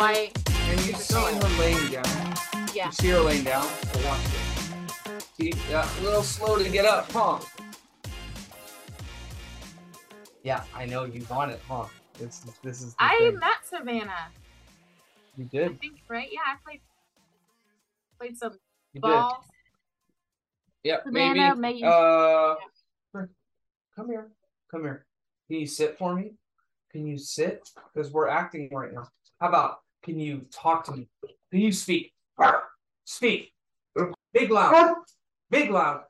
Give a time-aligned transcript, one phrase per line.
[0.00, 2.04] And you see her laying down.
[2.72, 2.86] Yeah.
[2.86, 3.64] You see her laying down.
[3.64, 5.24] So watch this.
[5.36, 7.40] See, yeah, a little slow to get up, huh?
[10.44, 11.86] Yeah, I know you want it, huh?
[12.18, 12.94] This, this is.
[13.00, 13.38] I thing.
[13.40, 14.28] met Savannah.
[15.36, 15.62] You did.
[15.64, 15.80] I did.
[15.80, 16.28] think right.
[16.30, 16.80] Yeah, I played
[18.20, 18.52] played some
[18.92, 19.02] You did.
[19.02, 19.44] ball.
[20.84, 21.02] Yep.
[21.06, 21.82] Savannah, maybe.
[21.82, 22.54] maybe- Uh,
[23.96, 24.30] come here.
[24.70, 25.06] Come here.
[25.48, 26.34] Can you sit for me?
[26.92, 27.68] Can you sit?
[27.92, 29.08] Because we're acting right now.
[29.40, 29.78] How about?
[30.02, 31.08] Can you talk to me?
[31.50, 32.12] Can you speak?
[33.04, 33.52] Speak.
[34.32, 34.94] Big loud.
[35.50, 36.02] Big loud.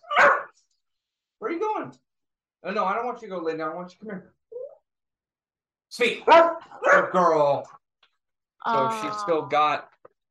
[1.38, 1.92] Where are you going?
[2.64, 3.70] Oh, no, I don't want you to go lay down.
[3.70, 4.34] I want you to come here.
[5.88, 6.27] Speak.
[6.27, 7.66] Good girl.
[8.66, 9.89] So she's still got,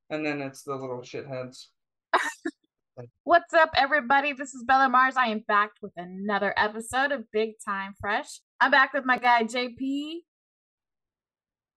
[0.09, 1.67] and then it's the little shitheads.
[3.23, 4.33] What's up, everybody?
[4.33, 5.15] This is Bella Mars.
[5.17, 8.41] I am back with another episode of Big Time Fresh.
[8.59, 10.17] I'm back with my guy JP.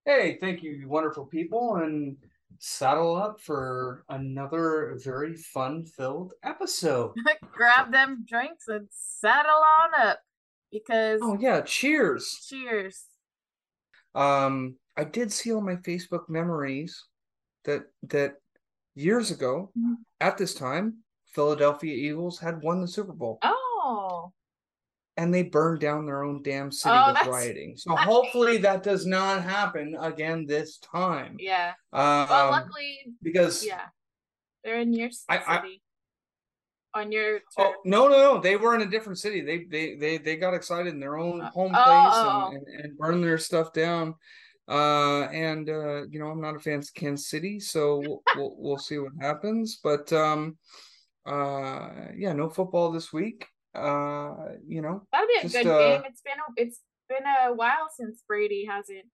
[0.05, 2.17] Hey, thank you, you wonderful people, and
[2.59, 7.15] saddle up for another very fun-filled episode.
[7.53, 10.20] Grab them drinks and settle on up
[10.73, 12.47] because Oh yeah, cheers.
[12.48, 13.05] cheers.
[14.15, 17.05] Um, I did see on my Facebook memories
[17.64, 18.37] that that
[18.95, 19.97] years ago Mhm.
[20.20, 23.59] at this time, Philadelphia Eagles had won the Super Bowl, Oh,
[25.21, 27.77] and they burned down their own damn city Oh, with rioting.
[27.77, 31.37] So hopefully that does not happen again this time.
[31.39, 31.75] yeah.
[31.93, 33.85] Um, Well, luckily, because yeah,
[34.65, 35.27] they're in your city.
[35.29, 35.77] I-
[36.95, 37.43] on your turf.
[37.59, 38.41] Oh no, no, no!
[38.41, 39.43] They were in a different city.
[39.43, 42.67] They they they they got excited in their own Uh, home oh, place oh, and,
[42.67, 44.17] and, and burned their stuff down.
[44.67, 48.55] Uh, and uh, you know, I'm not a fan of Kansas City, so we'll we'll,
[48.59, 49.79] we'll see what happens.
[49.85, 50.59] But um,
[51.27, 53.47] uh, yeah, no football this week.
[53.75, 54.35] Uh,
[54.67, 56.03] you know, That'll be a just, good uh, game.
[56.07, 59.07] It's been a, it's been a while since Brady hasn't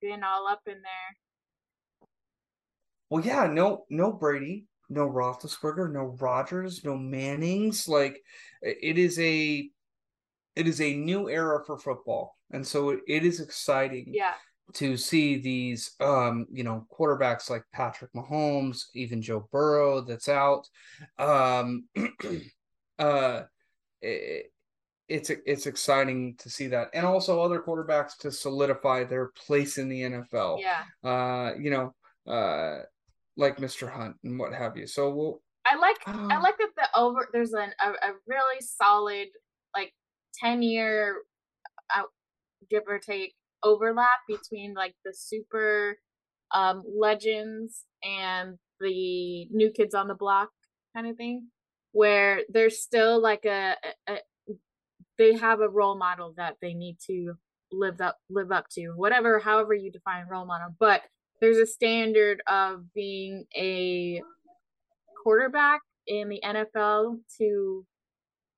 [0.00, 2.08] been all up in there.
[3.08, 7.88] well, yeah, no, no Brady, no Roethlisberger, no Rodgers, no Mannings.
[7.88, 8.22] Like,
[8.60, 9.68] it is a,
[10.56, 14.06] it is a new era for football, and so it, it is exciting.
[14.08, 14.34] Yeah,
[14.74, 20.66] to see these um you know quarterbacks like Patrick Mahomes, even Joe Burrow that's out.
[21.18, 21.88] Um
[22.98, 23.42] uh
[24.02, 24.46] it,
[25.08, 29.88] it's it's exciting to see that and also other quarterbacks to solidify their place in
[29.88, 30.60] the NFL.
[30.60, 31.08] yeah.
[31.08, 31.94] Uh you know
[32.32, 32.82] uh
[33.36, 33.90] like Mr.
[33.90, 34.86] Hunt and what have you.
[34.86, 38.60] So we'll I like I um, like that the over there's an a, a really
[38.60, 39.28] solid
[39.76, 39.92] like
[40.34, 41.16] ten year
[41.94, 42.08] out
[42.70, 45.98] give or take overlap between like the super
[46.52, 50.50] um legends and the new kids on the block
[50.94, 51.46] kind of thing
[51.92, 53.76] where there's still like a,
[54.08, 54.16] a,
[55.18, 57.34] they have a role model that they need to
[57.70, 61.02] live up live up to whatever however you define role model but
[61.40, 64.22] there's a standard of being a
[65.22, 67.84] quarterback in the NFL to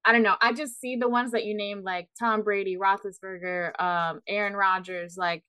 [0.07, 0.37] I don't know.
[0.39, 5.17] I just see the ones that you named like Tom Brady, Roethlisberger, um, Aaron Rodgers.
[5.17, 5.43] Like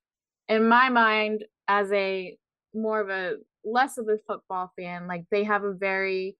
[0.48, 2.38] in my mind, as a
[2.74, 6.36] more of a less of a football fan, like they have a very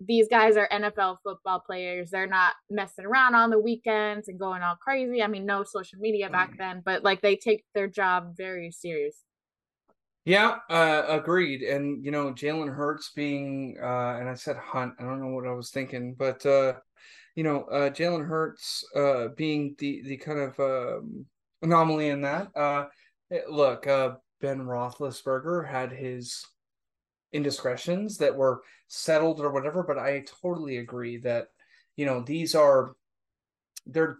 [0.00, 2.10] these guys are NFL football players.
[2.10, 5.22] They're not messing around on the weekends and going all crazy.
[5.22, 9.24] I mean, no social media back then, but like they take their job very serious.
[10.24, 11.62] Yeah, uh, agreed.
[11.62, 14.94] And you know, Jalen Hurts being, uh, and I said Hunt.
[14.98, 16.74] I don't know what I was thinking, but uh,
[17.34, 21.24] you know, uh, Jalen Hurts uh, being the the kind of um,
[21.62, 22.48] anomaly in that.
[22.54, 22.86] Uh,
[23.32, 26.44] eh, look, uh, Ben Roethlisberger had his
[27.32, 31.48] indiscretions that were settled or whatever, but I totally agree that
[31.96, 32.94] you know these are
[33.86, 34.18] they're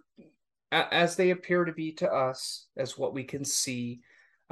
[0.71, 4.01] as they appear to be to us as what we can see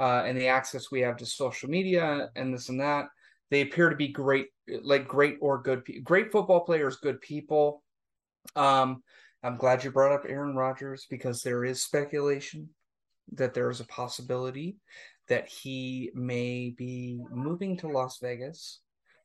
[0.00, 3.06] uh, and the access we have to social media and this and that
[3.50, 4.48] they appear to be great
[4.82, 7.82] like great or good great football players good people.
[8.56, 9.02] Um
[9.44, 12.68] i'm glad you brought up aaron rodgers because there is speculation
[13.32, 14.76] that there is a possibility
[15.28, 18.80] that he may be moving to las vegas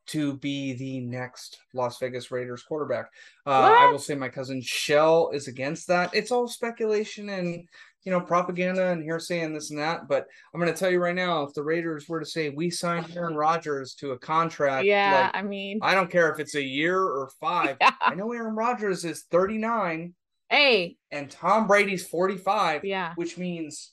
[0.05, 3.05] to be the next Las Vegas Raiders quarterback.
[3.45, 6.13] Uh, I will say my cousin Shell is against that.
[6.13, 7.67] It's all speculation and
[8.03, 10.07] you know propaganda and hearsay and this and that.
[10.09, 12.69] But I'm going to tell you right now, if the Raiders were to say we
[12.69, 16.55] signed Aaron Rodgers to a contract, Yeah, like I mean, I don't care if it's
[16.55, 17.77] a year or five.
[17.81, 17.91] yeah.
[18.01, 20.13] I know Aaron Rodgers is 39
[20.49, 23.13] Hey, and Tom Brady's 45, yeah.
[23.15, 23.92] which means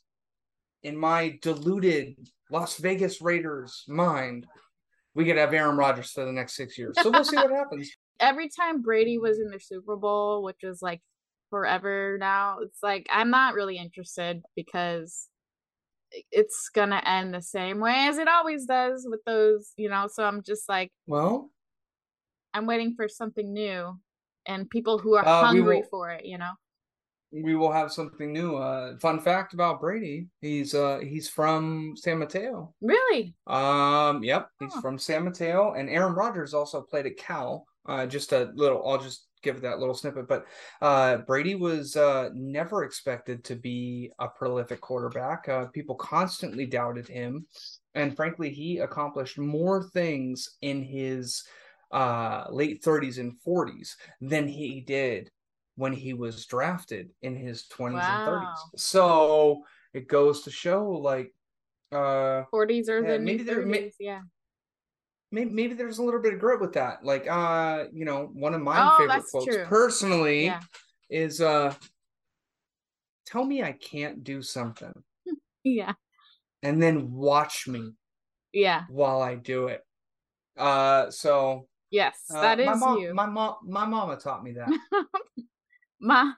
[0.83, 2.17] in my deluded
[2.51, 4.47] Las Vegas Raiders mind,
[5.15, 6.97] we could have Aaron Rodgers for the next six years.
[7.01, 7.91] So we'll see what happens.
[8.19, 11.01] Every time Brady was in the Super Bowl, which was like
[11.51, 15.29] forever now, it's like I'm not really interested because
[16.33, 20.09] it's gonna end the same way as it always does with those, you know.
[20.13, 21.51] So I'm just like, well,
[22.53, 23.99] I'm waiting for something new
[24.47, 26.53] and people who are Uh, hungry will for it, you know.
[27.33, 28.57] We will have something new.
[28.57, 32.75] Uh, fun fact about Brady: he's uh he's from San Mateo.
[32.81, 33.35] Really?
[33.47, 34.81] Um, yep, he's Oh.
[34.81, 37.67] from San Mateo, and Aaron Rodgers also played at Cal.
[37.87, 40.29] Uh, just a little, I'll just give that little snippet.
[40.29, 40.45] But
[40.83, 45.49] uh, Brady was uh never expected to be a prolific quarterback.
[45.49, 47.47] Uh, people constantly doubted him,
[47.95, 51.43] and frankly, he accomplished more things in his
[51.93, 55.31] uh late 30s and 40s than he did
[55.81, 58.49] when he was drafted in his 20s and 30s.
[58.77, 61.33] So it goes to show, like,
[61.91, 64.21] uh 40s or Yeah, the maybe there- may- yeah.
[65.33, 67.03] maybe, maybe there's a little bit of grit with that.
[67.03, 69.65] Like, uh, you know, one of my Oh, favorite quotes true.
[69.65, 70.61] personally Yeah.
[71.09, 71.75] is uh
[73.25, 74.93] tell me I can't do something
[75.65, 75.95] Yeah.
[76.63, 77.95] and then watch me
[78.53, 78.85] Yeah.
[78.89, 79.83] while I do it.
[80.59, 83.15] Uh so Yes, uh, that my mom you.
[83.15, 84.69] my mom my mama taught me that.
[86.11, 86.33] my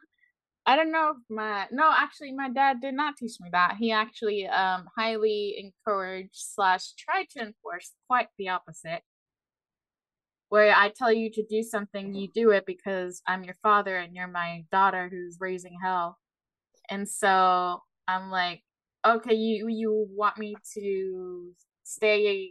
[0.65, 3.77] I don't know if my no, actually my dad did not teach me that.
[3.79, 9.03] He actually um highly encouraged slash tried to enforce quite the opposite.
[10.51, 14.15] Where I tell you to do something, you do it because I'm your father and
[14.15, 16.19] you're my daughter who's raising hell.
[16.91, 18.63] And so I'm like,
[19.07, 21.53] okay, you you want me to
[21.85, 22.51] stay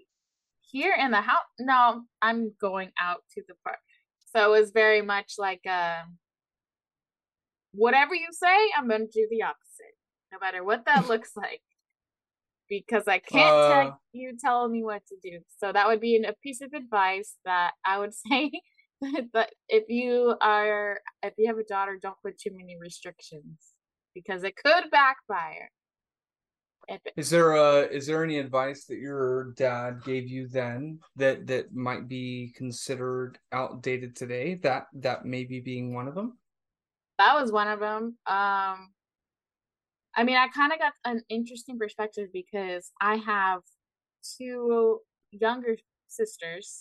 [0.61, 1.45] here in the house?
[1.59, 3.79] No, I'm going out to the park.
[4.33, 6.17] So it was very much like um
[7.73, 9.95] whatever you say, I'm going to do the opposite,
[10.31, 11.61] no matter what that looks like,
[12.69, 15.39] because I can't Uh, tell you telling me what to do.
[15.57, 18.51] So that would be an, a piece of advice that I would say
[19.33, 23.59] that if you are if you have a daughter, don't put too many restrictions
[24.13, 25.69] because it could backfire.
[26.87, 31.47] It, Is there a is there any advice that your dad gave you then that
[31.47, 34.55] that might be considered outdated today?
[34.55, 36.37] That that maybe being one of them?
[37.21, 38.17] That was one of them.
[38.25, 38.89] Um,
[40.15, 43.61] I mean, I kind of got an interesting perspective because I have
[44.37, 44.99] two
[45.31, 45.75] younger
[46.07, 46.79] sisters,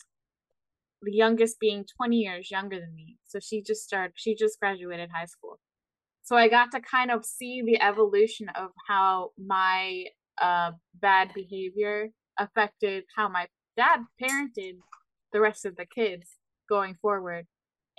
[1.02, 3.18] the youngest being 20 years younger than me.
[3.26, 5.60] So she just started, she just graduated high school.
[6.22, 10.06] So I got to kind of see the evolution of how my
[10.40, 12.08] uh, bad behavior
[12.38, 13.46] affected how my
[13.76, 14.78] dad parented
[15.32, 16.36] the rest of the kids
[16.68, 17.46] going forward.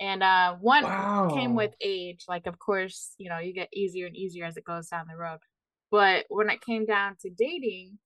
[0.00, 0.84] And uh, one
[1.34, 2.24] came with age.
[2.26, 5.16] Like, of course, you know, you get easier and easier as it goes down the
[5.16, 5.38] road.
[5.90, 7.98] But when it came down to dating,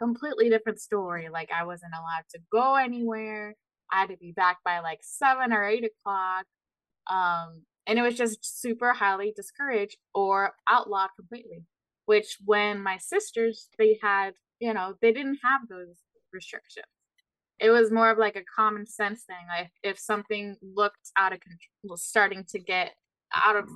[0.00, 1.28] completely different story.
[1.32, 3.54] Like, I wasn't allowed to go anywhere.
[3.92, 6.46] I had to be back by like seven or eight o'clock.
[7.08, 11.64] Um, and it was just super highly discouraged or outlawed completely.
[12.06, 15.96] Which, when my sisters, they had, you know, they didn't have those
[16.32, 16.86] restrictions
[17.58, 19.46] it was more of like a common sense thing.
[19.48, 22.92] Like if something looked out of control, was starting to get
[23.34, 23.68] out of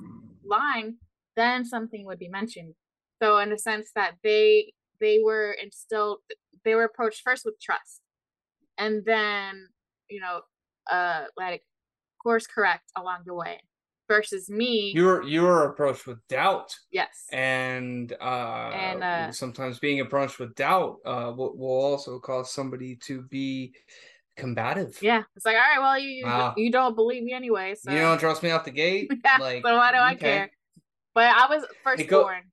[0.45, 0.97] line,
[1.35, 2.73] then something would be mentioned.
[3.21, 6.19] So in the sense that they they were instilled,
[6.63, 8.01] they were approached first with trust,
[8.77, 9.67] and then
[10.09, 10.41] you know,
[10.91, 11.63] uh, like
[12.21, 13.59] course correct along the way.
[14.11, 16.75] Versus me, You were you were approached with doubt.
[16.91, 22.51] yes, and uh, And, uh, sometimes being approached with doubt uh, will, will also cause
[22.51, 23.73] somebody to be
[24.35, 24.97] combative.
[25.01, 25.23] yeah.
[25.37, 26.53] It's like all right, well you you, Wow.
[26.57, 29.09] you don't believe me anyway, so You don't trust me out the gate.
[29.23, 30.19] Yeah, like, so why do I okay.
[30.19, 30.51] care?
[31.15, 32.43] But I was go- firstborn.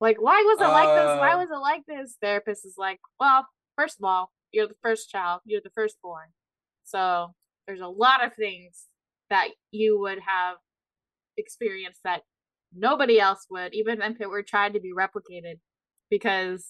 [0.00, 1.18] Like, why was it like this?
[1.18, 2.16] Why Uh, was it like this?
[2.20, 6.28] Therapist is like, well, first of all, you're the first child, you're the firstborn.
[6.84, 7.34] So
[7.66, 8.84] there's a lot of things
[9.30, 10.56] that you would have
[11.36, 12.22] experienced that
[12.74, 15.58] nobody else would, even if it were tried to be replicated,
[16.10, 16.66] because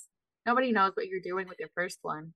[0.46, 2.34] nobody knows what you're doing with your first one.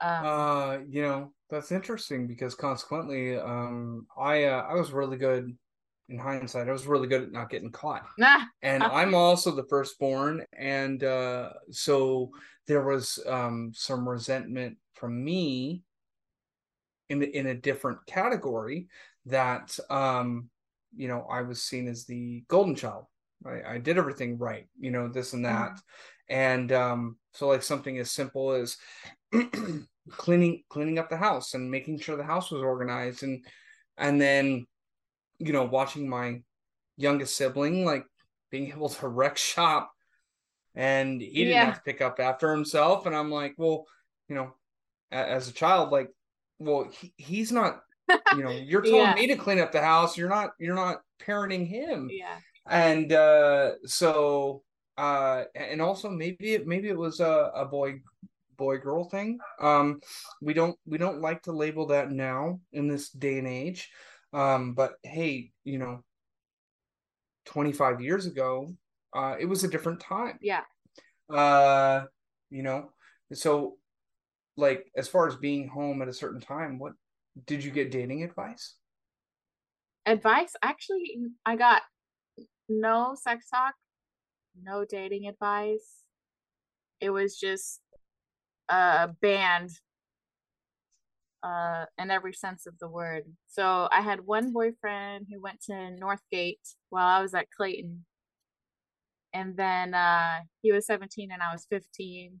[0.00, 5.56] Um, Uh, you know, that's interesting because consequently, um, I uh, I was really good
[6.08, 6.68] in hindsight.
[6.68, 8.06] I was really good at not getting caught.
[8.62, 8.90] and Uh.
[8.92, 12.30] I'm also the firstborn, and uh, so
[12.66, 15.82] there was um, some resentment from me
[17.08, 18.88] in in a different category
[19.26, 20.50] that um,
[20.96, 23.06] you know I was seen as the golden child.
[23.46, 25.78] I, I did everything right, you know, this and that,
[26.28, 28.76] and um, so like something as simple as
[30.10, 33.44] cleaning cleaning up the house and making sure the house was organized, and
[33.98, 34.66] and then
[35.38, 36.40] you know watching my
[36.96, 38.04] youngest sibling like
[38.50, 39.92] being able to wreck shop
[40.74, 41.66] and he didn't Yeah.
[41.66, 43.84] have to pick up after himself and i'm like well
[44.28, 44.52] you know
[45.10, 46.08] as a child like
[46.58, 47.80] well he, he's not
[48.32, 49.14] you know you're telling Yeah.
[49.14, 53.72] me to clean up the house you're not you're not parenting him yeah, and uh
[53.84, 54.62] so
[54.98, 58.00] uh, and also maybe it maybe it was a, a boy
[58.56, 59.38] boy girl thing.
[59.60, 60.00] Um,
[60.40, 63.90] we don't we don't like to label that now in this day and age.
[64.32, 66.02] Um, but hey, you know,
[67.44, 68.74] 25 years ago,
[69.14, 70.38] uh, it was a different time.
[70.40, 70.62] Yeah.
[71.28, 72.04] Uh,
[72.50, 72.90] you know,
[73.32, 73.76] so
[74.56, 76.94] like as far as being home at a certain time, what
[77.44, 78.74] did you get dating advice?
[80.06, 80.54] Advice?
[80.62, 81.82] Actually, I got
[82.68, 83.74] no sex talk,
[84.60, 86.04] no dating advice.
[87.00, 87.80] It was just
[88.68, 89.70] uh banned
[91.42, 93.24] uh in every sense of the word.
[93.48, 98.04] So I had one boyfriend who went to Northgate while I was at Clayton.
[99.34, 102.40] And then uh he was 17 and I was 15.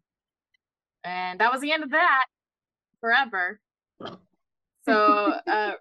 [1.04, 2.26] And that was the end of that
[3.00, 3.60] forever.
[4.86, 5.72] So uh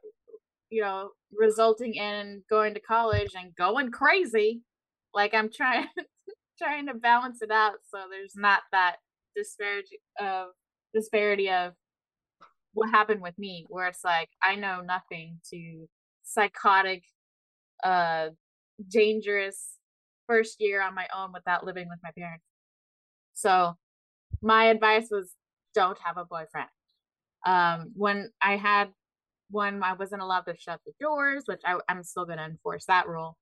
[0.70, 4.62] you know, resulting in going to college and going crazy.
[5.14, 5.88] Like I'm trying
[6.62, 8.98] trying to balance it out so there's not that
[9.36, 10.48] disparity of
[10.94, 11.74] disparity of
[12.74, 15.88] what happened with me where it's like I know nothing to
[16.24, 17.04] psychotic
[17.84, 18.30] uh
[18.90, 19.78] dangerous
[20.28, 22.46] first year on my own without living with my parents.
[23.34, 23.76] So
[24.42, 25.34] my advice was
[25.76, 26.70] don't have a boyfriend.
[27.46, 28.90] Um when I had
[29.52, 32.86] when I wasn't allowed to shut the doors, which I, I'm still going to enforce
[32.86, 33.38] that rule.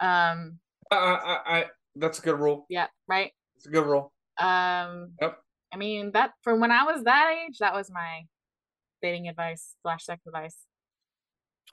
[0.00, 0.58] Um,
[0.90, 1.64] I, I, I,
[1.96, 2.66] that's a good rule.
[2.68, 3.30] Yeah, right.
[3.56, 4.12] It's a good rule.
[4.38, 5.38] Um, yep.
[5.72, 8.22] I mean that from when I was that age, that was my
[9.00, 10.56] dating advice slash sex advice.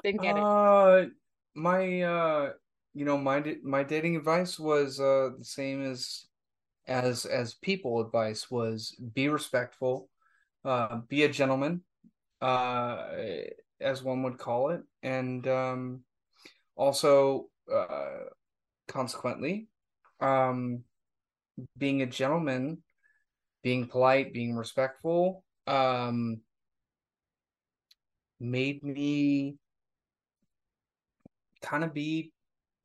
[0.03, 1.11] Didn't get uh, it.
[1.55, 2.51] My, uh,
[2.93, 6.25] you know, my my dating advice was uh the same as
[6.87, 10.09] as as people advice was be respectful,
[10.65, 11.81] uh, be a gentleman,
[12.41, 13.03] uh
[13.81, 16.01] as one would call it, and um,
[16.75, 18.25] also uh,
[18.87, 19.67] consequently,
[20.19, 20.83] um,
[21.77, 22.79] being a gentleman,
[23.63, 26.41] being polite, being respectful, um,
[28.39, 29.55] made me
[31.61, 32.31] kind of be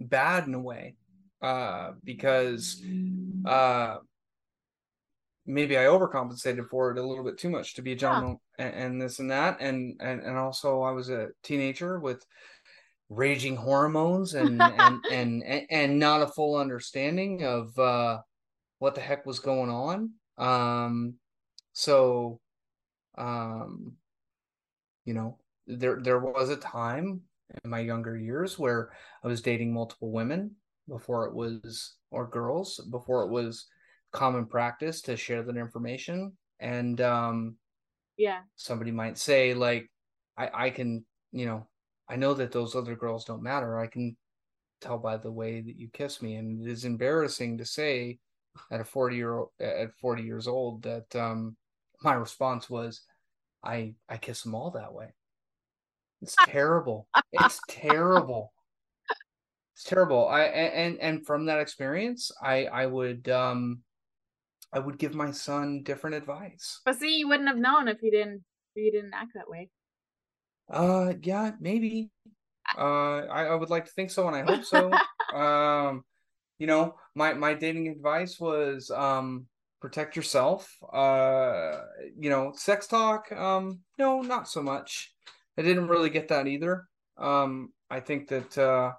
[0.00, 0.94] bad in a way
[1.42, 2.82] uh, because
[3.44, 3.96] uh,
[5.46, 8.66] maybe I overcompensated for it a little bit too much to be a gentleman yeah.
[8.66, 9.60] and, and, this and that.
[9.60, 12.24] And, and, and also I was a teenager with
[13.10, 18.18] raging hormones and, and, and, and, and, not a full understanding of, uh,
[18.78, 20.10] what the heck was going on.
[20.38, 21.14] Um,
[21.72, 22.40] so,
[23.16, 23.92] um,
[25.04, 27.20] you know, there, there was a time
[27.62, 28.90] in my younger years where
[29.22, 30.52] I was dating multiple women
[30.88, 33.66] before it was, or girls before it was,
[34.14, 36.32] common practice to share that information.
[36.60, 37.56] And um
[38.16, 38.40] yeah.
[38.56, 39.90] somebody might say like
[40.38, 41.66] i i can you know
[42.08, 43.78] i know that those other girls don't matter.
[43.78, 44.16] I can
[44.80, 46.36] tell by the way that you kiss me.
[46.36, 48.18] And it is embarrassing to say
[48.70, 51.56] at a 40 year old at 40 years old that um
[52.02, 53.02] my response was
[53.64, 55.08] i i kiss them all that way.
[56.22, 57.08] It's terrible.
[57.32, 58.52] It's terrible.
[59.74, 60.28] It's terrible.
[60.28, 63.80] I and and from that experience i i would um
[64.74, 66.80] I would give my son different advice.
[66.84, 68.42] But see, you wouldn't have known if you didn't
[68.74, 69.70] if you didn't act that way.
[70.68, 72.10] Uh, yeah, maybe.
[72.76, 74.90] Uh, I, I would like to think so, and I hope so.
[75.36, 76.02] um,
[76.58, 79.46] you know, my my dating advice was um
[79.80, 80.68] protect yourself.
[80.92, 81.82] Uh,
[82.18, 83.30] you know, sex talk.
[83.30, 85.14] Um, no, not so much.
[85.56, 86.86] I didn't really get that either.
[87.16, 88.58] Um, I think that.
[88.58, 88.92] uh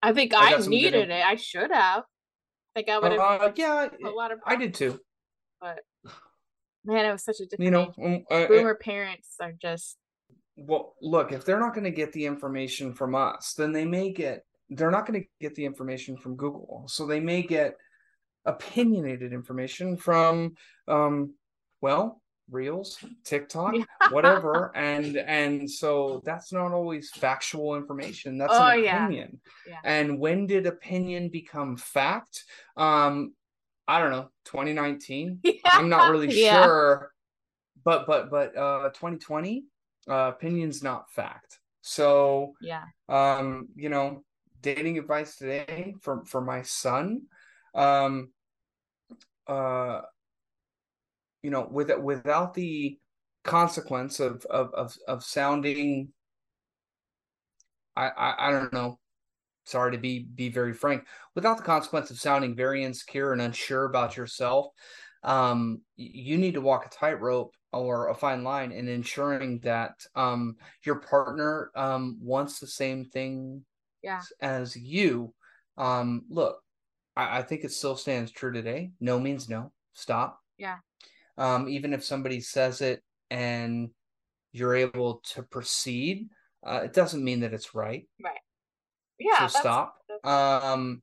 [0.00, 1.24] I think I, I needed it.
[1.24, 2.04] I should have
[2.74, 3.20] think I would have.
[3.20, 4.38] Uh, yeah, a lot of.
[4.44, 5.00] I did too.
[5.60, 5.80] But
[6.84, 7.64] man, it was such a different.
[7.64, 9.96] You know, um, uh, boomer parents are just.
[10.56, 14.12] Well, look, if they're not going to get the information from us, then they may
[14.12, 14.44] get.
[14.70, 17.76] They're not going to get the information from Google, so they may get
[18.44, 20.54] opinionated information from,
[20.88, 21.34] um,
[21.80, 22.20] well,
[22.50, 23.74] reels tiktok
[24.10, 29.40] whatever and and so that's not always factual information that's oh, an opinion.
[29.66, 29.72] Yeah.
[29.72, 29.80] Yeah.
[29.84, 32.44] and when did opinion become fact?
[32.76, 33.34] Um
[33.86, 35.52] i don't know 2019 yeah.
[35.72, 37.10] i'm not really sure
[37.84, 39.64] but but but uh 2020
[40.08, 41.58] uh opinion's not fact.
[41.80, 42.84] So yeah.
[43.08, 44.24] um you know
[44.60, 47.22] dating advice today for for my son
[47.74, 48.30] um
[49.46, 50.02] uh
[51.42, 52.98] you know, with without the
[53.44, 56.08] consequence of of of, of sounding
[57.96, 58.98] I, I I don't know
[59.64, 61.04] sorry to be be very frank
[61.34, 64.66] without the consequence of sounding very insecure and unsure about yourself
[65.22, 70.56] um you need to walk a tightrope or a fine line in ensuring that um
[70.84, 73.64] your partner um wants the same thing
[74.02, 74.20] yeah.
[74.40, 75.32] as you
[75.76, 76.60] um look
[77.18, 78.92] I, I think it still stands true today.
[79.00, 79.72] No means no.
[79.92, 80.40] Stop.
[80.56, 80.76] Yeah.
[81.38, 83.90] Um, even if somebody says it and
[84.52, 86.28] you're able to proceed,
[86.66, 88.06] uh, it doesn't mean that it's right.
[88.22, 88.40] Right.
[89.18, 89.46] Yeah.
[89.46, 89.94] so stop.
[90.24, 91.02] Um,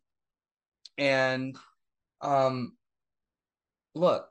[0.97, 1.57] and
[2.21, 2.73] um,
[3.93, 4.27] look,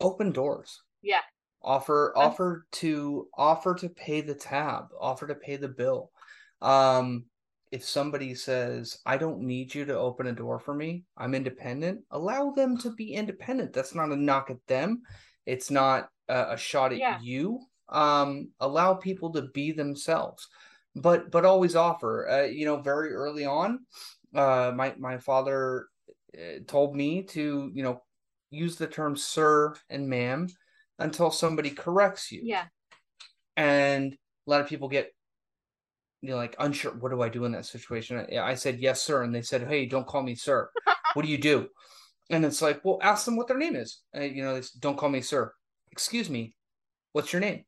[0.00, 0.82] open doors.
[1.02, 1.20] Yeah.
[1.62, 6.10] Offer offer to offer to pay the tab, offer to pay the bill.
[6.60, 7.24] Um,
[7.74, 12.02] if somebody says, I don't need you to open a door for me, I'm independent,
[12.12, 13.72] allow them to be independent.
[13.72, 15.02] That's not a knock at them.
[15.44, 17.18] It's not a, a shot at Yeah.
[17.20, 17.58] you.
[17.88, 20.46] Um, allow people to be themselves,
[20.94, 22.28] but but always offer.
[22.28, 23.80] Uh, you know, very early on,
[24.36, 25.88] uh, my my father
[26.38, 28.02] uh, told me to you know
[28.50, 30.46] use the term sir and ma'am
[31.00, 32.40] until somebody corrects you.
[32.44, 32.66] Yeah.
[33.56, 34.16] And
[34.46, 35.12] a lot of people get
[36.24, 38.26] you know like unsure what do I do in that situation?
[38.32, 40.70] I, I said yes sir and they said hey don't call me sir.
[41.12, 41.68] what do you do?
[42.30, 44.00] And it's like well ask them what their name is.
[44.16, 45.52] Uh, you know they don't call me sir.
[45.92, 46.56] Excuse me.
[47.12, 47.66] What's your name?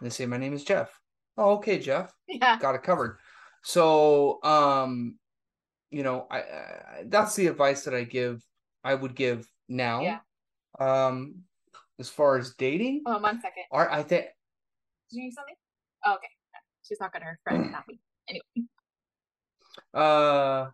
[0.00, 0.90] And they say my name is Jeff.
[1.38, 2.12] Oh okay Jeff.
[2.26, 2.58] Yeah.
[2.58, 3.18] Got it covered.
[3.62, 5.16] So um
[5.90, 8.42] you know I, I that's the advice that I give
[8.82, 10.00] I would give now.
[10.00, 10.18] Yeah.
[10.80, 11.42] Um
[12.00, 13.62] as far as dating, on one second.
[13.70, 14.26] are I think
[15.10, 15.54] Did you need something?
[16.04, 16.28] Oh, okay.
[16.86, 17.98] She's not gonna her friend, not me.
[18.28, 18.68] Anyway.
[19.94, 20.66] uh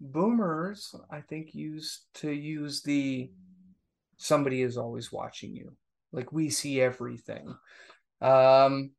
[0.00, 3.30] boomers I think used to use the
[4.18, 5.72] somebody is always watching you.
[6.12, 7.54] Like we see everything.
[8.20, 8.90] Um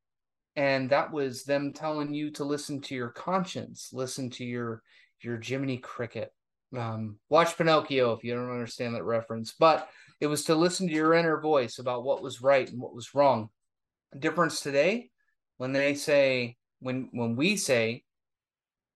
[0.55, 4.81] and that was them telling you to listen to your conscience, listen to your
[5.21, 6.31] your Jiminy Cricket.
[6.75, 9.87] Um watch Pinocchio if you don't understand that reference, but
[10.19, 13.13] it was to listen to your inner voice about what was right and what was
[13.13, 13.49] wrong.
[14.13, 15.11] The difference today
[15.57, 18.03] when they say when when we say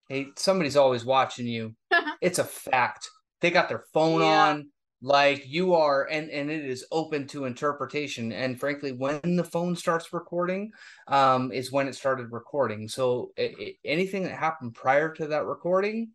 [0.10, 1.76] hey somebody's always watching you
[2.22, 3.10] it's a fact.
[3.42, 4.44] They got their phone Yeah.
[4.44, 4.70] on
[5.02, 8.32] like you are and and it is open to interpretation.
[8.32, 10.72] And frankly when the phone starts recording
[11.08, 12.88] um is when it started recording.
[12.88, 16.12] So i i anything that happened prior to that recording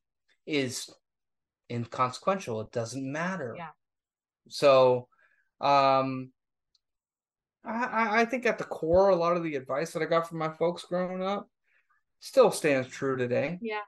[0.47, 0.89] is
[1.69, 2.61] inconsequential.
[2.61, 3.55] It doesn't matter.
[3.57, 3.71] Yeah.
[4.49, 5.09] so
[5.61, 6.31] um
[7.67, 10.29] I, I- I think at the core, a lot of the advice that I got
[10.29, 11.49] from my folks growing up
[12.21, 13.59] still stands true today.
[13.61, 13.81] Yeah.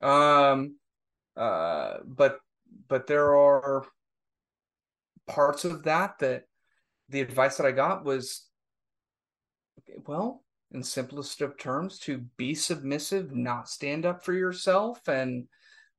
[0.00, 0.76] Um,
[1.36, 2.38] uh, but
[2.88, 3.84] but there are
[5.26, 6.44] parts of that that
[7.08, 8.48] the advice that I got was,
[10.06, 15.46] well, in simplest of terms, to be submissive, not stand up for yourself, and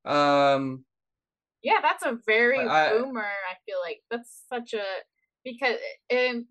[0.06, 0.84] um,
[1.62, 3.21] Yeah, that's a very I- boomer.
[3.23, 4.84] I feel like that's such a
[5.43, 5.78] because
[6.12, 6.47] um,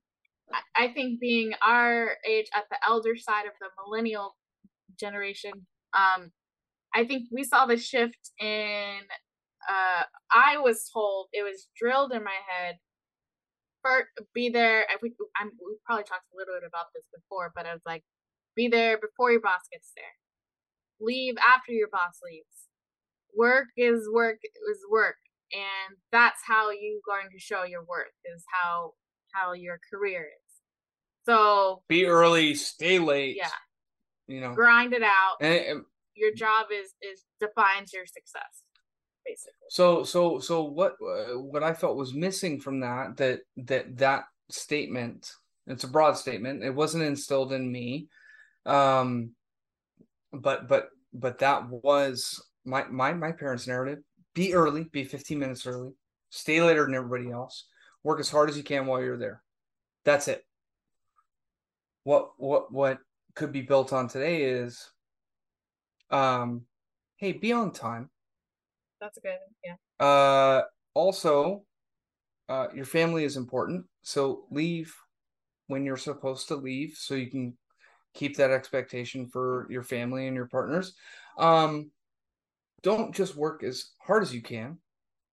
[0.77, 4.37] I, think being our age at the elder side of the millennial
[4.99, 5.53] generation,
[5.95, 6.33] um,
[6.95, 8.99] I think we saw the shift in.
[9.69, 12.77] Uh, I was told it was drilled in my head.
[13.85, 14.87] First, be there.
[14.91, 17.83] I- We, I'm, we probably talked a little bit about this before, but I was
[17.87, 18.05] like,
[18.57, 20.15] be there before your boss gets there.
[21.01, 22.69] Leave after your boss leaves
[23.37, 25.17] work is work is work
[25.53, 28.93] and that's how you're going to show your worth is how
[29.33, 30.42] how your career is
[31.25, 33.37] so be early, stay late.
[33.37, 33.49] Yeah.
[34.27, 35.37] you know, grind it out.
[35.41, 38.65] And, and your job is is defines your success
[39.25, 39.53] basically.
[39.71, 44.25] So so so what uh, what I felt was missing from that that that that
[44.51, 45.33] statement
[45.67, 48.09] it's a broad statement it wasn't instilled in me
[48.67, 49.31] um
[50.33, 53.99] but but but that was my my my parents narrative.
[54.35, 55.93] Be early be 15 minutes early
[56.31, 57.67] stay later than everybody else
[58.03, 59.43] work as hard as you can while you're there.
[60.05, 60.45] That's it
[62.05, 62.99] what what what
[63.35, 64.91] could be built on today is
[66.11, 66.63] um
[67.17, 68.11] hey be on time
[69.01, 70.63] that's a good yeah uh,
[70.95, 71.63] also,
[72.49, 73.87] uh, your family is important.
[74.03, 74.93] So leave
[75.69, 77.57] when you're supposed to leave, so you can
[78.15, 80.95] keep that expectation for your family and your partners.
[81.39, 81.93] Um,
[82.83, 84.79] don't just work as hard as you can.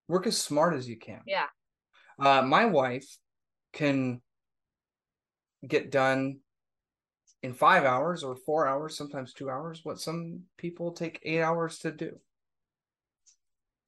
[0.07, 1.21] Work as smart as you can.
[1.25, 1.47] yeah
[2.19, 3.17] Uh, my wife
[3.73, 4.21] can
[5.67, 6.39] get done
[7.41, 9.81] in five hours or four hours, sometimes two hours.
[9.83, 12.19] What some people take eight hours to do.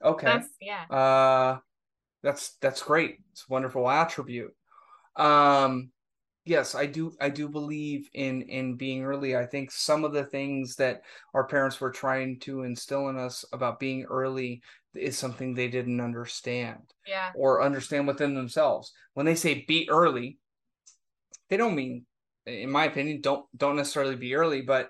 [0.03, 0.27] Okay.
[0.27, 1.59] that's yeah Uh
[2.23, 3.17] that's that's great.
[3.31, 4.55] It's a wonderful attribute.
[5.15, 5.91] Um
[6.45, 9.35] yes, I do I do believe in in being early.
[9.35, 11.01] I think some of the things that
[11.33, 14.61] our parents were trying to instill in us about being early
[14.95, 18.93] is something they didn't understand yeah or understand within themselves.
[19.13, 20.37] When they say be early,
[21.49, 22.05] they don't mean
[22.51, 24.89] in my opinion don't don't necessarily be early, but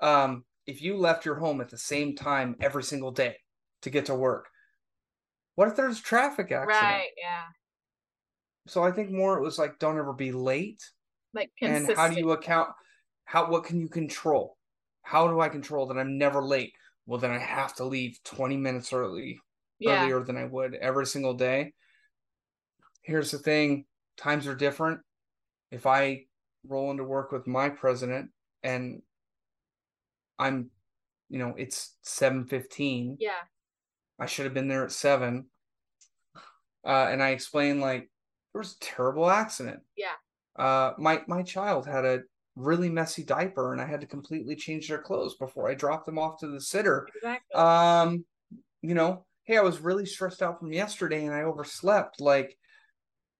[0.00, 3.36] um if you left your home at the same time every single day,
[3.82, 4.48] to get to work.
[5.54, 6.68] What if there's traffic accident?
[6.68, 7.10] Right.
[7.20, 7.42] Yeah.
[8.66, 10.82] So I think more it was like don't ever be late.
[11.34, 11.90] Like consistent.
[11.90, 12.70] And how do you account
[13.24, 14.56] how what can you control?
[15.02, 16.72] How do I control that I'm never late?
[17.06, 19.38] Well then I have to leave 20 minutes early
[19.78, 20.02] yeah.
[20.02, 21.72] earlier than I would every single day.
[23.02, 23.84] Here's the thing,
[24.16, 25.00] times are different.
[25.70, 26.26] If I
[26.66, 28.30] roll to work with my president
[28.62, 29.02] and
[30.38, 30.70] I'm
[31.28, 33.30] you know, it's 7:15 Yeah.
[34.18, 35.46] I should have been there at seven.
[36.84, 38.10] Uh, and I explained like
[38.52, 39.80] there was a terrible accident.
[39.96, 40.12] Yeah.
[40.56, 42.20] Uh, my my child had a
[42.54, 46.18] really messy diaper, and I had to completely change their clothes before I dropped them
[46.18, 47.08] off to the sitter.
[47.14, 47.54] Exactly.
[47.54, 48.24] Um,
[48.82, 52.20] you know, hey, I was really stressed out from yesterday, and I overslept.
[52.20, 52.58] Like,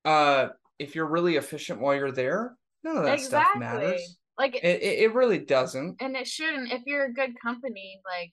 [0.07, 4.19] uh, if you're really efficient while you're there, none of that stuff matters.
[4.39, 5.97] Like It, it it really doesn't.
[6.01, 8.33] and it shouldn't if you're a good company like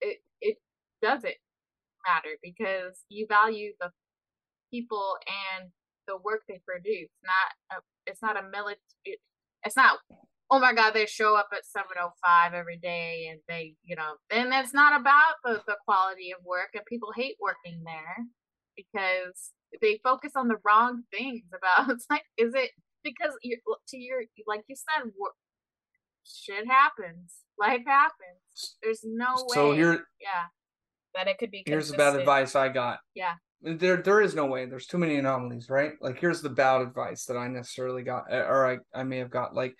[0.00, 0.56] it it
[1.02, 1.34] doesn't
[2.06, 3.90] matter because you value the
[4.70, 5.16] people
[5.58, 5.70] and
[6.06, 8.78] the work they produce not a, it's not a military
[9.64, 9.98] it's not
[10.50, 14.52] oh my god they show up at 705 every day and they you know and
[14.52, 18.24] it's not about the, the quality of work and people hate working there
[18.76, 19.50] because
[19.80, 22.70] they focus on the wrong things about it's like is it
[23.06, 25.10] because you to your like you said
[26.24, 30.46] shit happens life happens there's no way So here yeah
[31.16, 32.98] that it could be here's the bad advice I got.
[33.14, 33.34] Yeah.
[33.62, 34.66] There there is no way.
[34.66, 35.92] There's too many anomalies, right?
[36.00, 39.30] Like here's the bad advice that I necessarily got uh, or I, I may have
[39.30, 39.74] got like,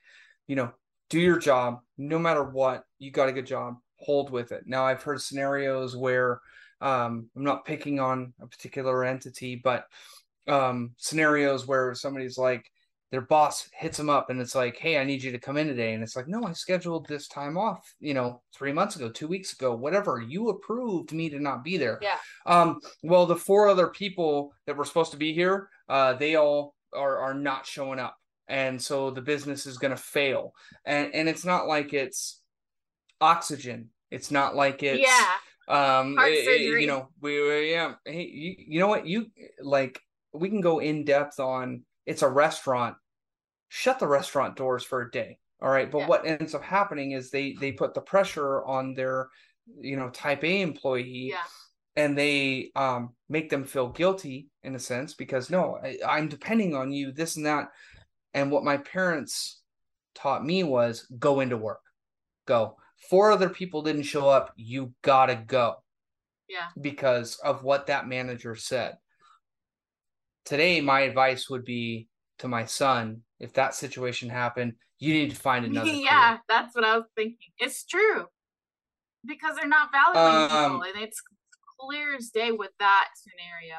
[0.49, 0.73] you know,
[1.11, 2.83] do your job no matter what.
[2.99, 3.75] You got a good job.
[3.99, 4.65] Hold with it.
[4.67, 6.41] Now I've heard scenarios where
[6.81, 9.85] um I'm not picking on a particular entity, but
[10.49, 12.65] um scenarios where somebody's like
[13.11, 15.66] their boss hits them up and it's like, "Hey, I need you to come in
[15.69, 19.09] today." And it's like, "No, I scheduled this time off, you know, 3 months ago,
[19.11, 20.21] 2 weeks ago, whatever.
[20.21, 22.19] You approved me to not be there." Yeah.
[22.47, 26.75] Um well, the four other people that were supposed to be here, uh they all
[26.95, 28.16] are are not showing up.
[28.49, 30.53] And so the business is going to fail.
[30.85, 32.42] And and it's not like it's
[33.21, 33.90] oxygen.
[34.11, 35.35] It's not like it's yeah
[35.69, 39.27] um it- it- you know we, we yeah hey you, you know what you
[39.61, 40.01] like
[40.33, 42.97] we can go in depth on it's a restaurant
[43.69, 45.90] shut the restaurant doors for a day all right?
[45.90, 46.07] But Yeah.
[46.07, 49.29] what ends up happening is they they put the pressure on their
[49.81, 51.42] you know type a employee yeah.
[51.97, 56.75] and they um make them feel guilty in a sense because no I, i'm depending
[56.75, 57.69] on you this and that.
[58.35, 59.62] And what my parents
[60.14, 61.81] taught me was go into work.
[62.47, 62.77] Go.
[63.09, 64.53] Four other people didn't show up.
[64.57, 65.77] You gotta go.
[66.49, 66.69] Yeah.
[66.81, 68.99] Because of what that manager said
[70.47, 75.37] today my advice would be to my son if that situation happened you need to
[75.37, 76.43] find another yeah career.
[76.49, 78.27] that's what i was thinking it's true
[79.27, 81.21] because they're not valuing Um, people and it's
[81.81, 83.77] clear as day with that scenario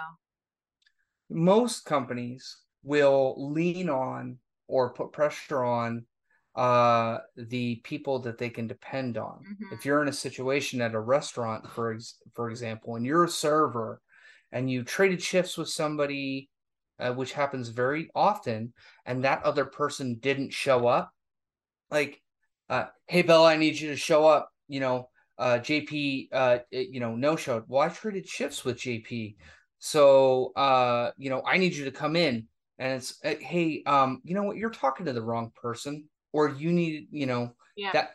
[1.30, 6.06] most companies will lean on or put pressure on
[6.56, 9.74] uh the people that they can depend on Mhm.
[9.74, 13.30] if you're in a situation at a restaurant for ex- for example and you're a
[13.30, 14.02] server
[14.52, 16.50] and you traded shifts with somebody
[17.00, 18.74] uh, which happens very often
[19.06, 21.12] and that other person didn't show up.
[21.90, 22.22] Like
[22.70, 27.00] uh hey bella i need you to show up you know uh jp uh you
[27.00, 27.64] know no showed.
[27.68, 29.36] Well i traded shifts with jp
[29.80, 32.48] so uh you know i need you to come in.
[32.80, 34.58] And it's uh, hey um you know what?
[34.58, 37.92] You're talking to the wrong person or you need you know yeah.
[37.94, 38.10] that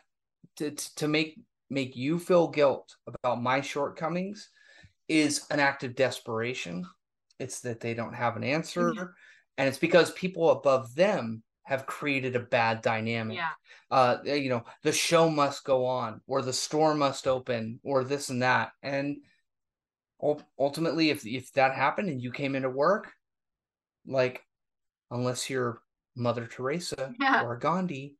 [0.57, 4.49] to to make make you feel guilt about my shortcomings
[5.07, 6.85] is an act of desperation
[7.39, 8.91] it's that they don't have an answer.
[8.93, 9.09] Mhm.
[9.57, 13.37] and it's because people above them have created a bad dynamic.
[13.37, 13.51] Yeah.
[13.91, 18.29] Uh you know the show must go on or the store must open or this
[18.29, 18.71] and that.
[18.81, 19.17] And
[20.57, 23.11] ultimately if if that happened and you came into work
[24.05, 24.45] like
[25.11, 25.81] unless you're
[26.15, 27.43] mother teresa Yeah.
[27.43, 28.17] or gandhi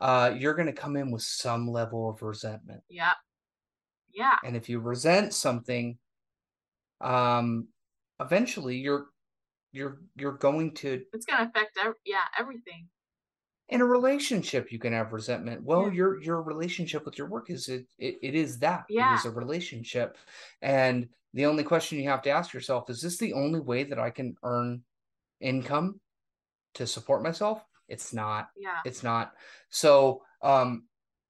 [0.00, 2.82] uh you're going to come in with some level of resentment.
[2.88, 3.14] Yeah.
[4.12, 4.38] Yeah.
[4.44, 5.98] And if you resent something
[7.00, 7.68] um
[8.20, 9.06] eventually you're
[9.72, 12.88] you're you're going to it's gonna affect ev- yeah everything.
[13.68, 15.62] In a relationship you can have resentment.
[15.64, 15.92] Well Yeah.
[15.92, 18.84] your your relationship with your work is it it, it is that.
[18.88, 19.14] Yeah.
[19.16, 20.18] is a relationship.
[20.60, 23.98] And the only question you have to ask yourself is this the only way that
[24.00, 24.82] i can earn
[25.40, 26.00] income
[26.74, 27.64] to support myself?
[27.88, 28.48] It's not.
[28.56, 28.78] Yeah.
[28.84, 29.32] It's not.
[29.70, 30.84] So um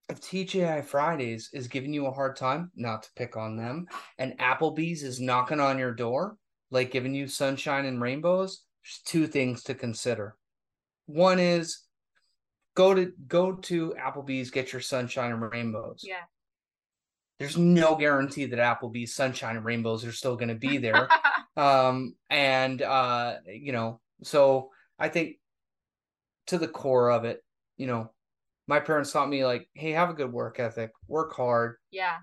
[0.08, 3.86] if TGI Fridays is giving you a hard time, not to pick on them,
[4.18, 6.36] and Applebee's is knocking on your door,
[6.70, 10.36] like giving you sunshine and rainbows, there's two things to consider.
[11.06, 11.82] One is
[12.74, 16.02] go to go to Applebee's, get your sunshine and rainbows.
[16.06, 16.22] yeah
[17.40, 21.08] there's no guarantee that Applebee's sunshine and rainbows are still going to be there.
[21.56, 25.36] um, and uh, you know, so I think
[26.48, 27.42] to the core of it,
[27.78, 28.10] you know,
[28.68, 31.76] my parents taught me like, hey, have a good work ethic, work hard.
[31.90, 32.18] Yeah.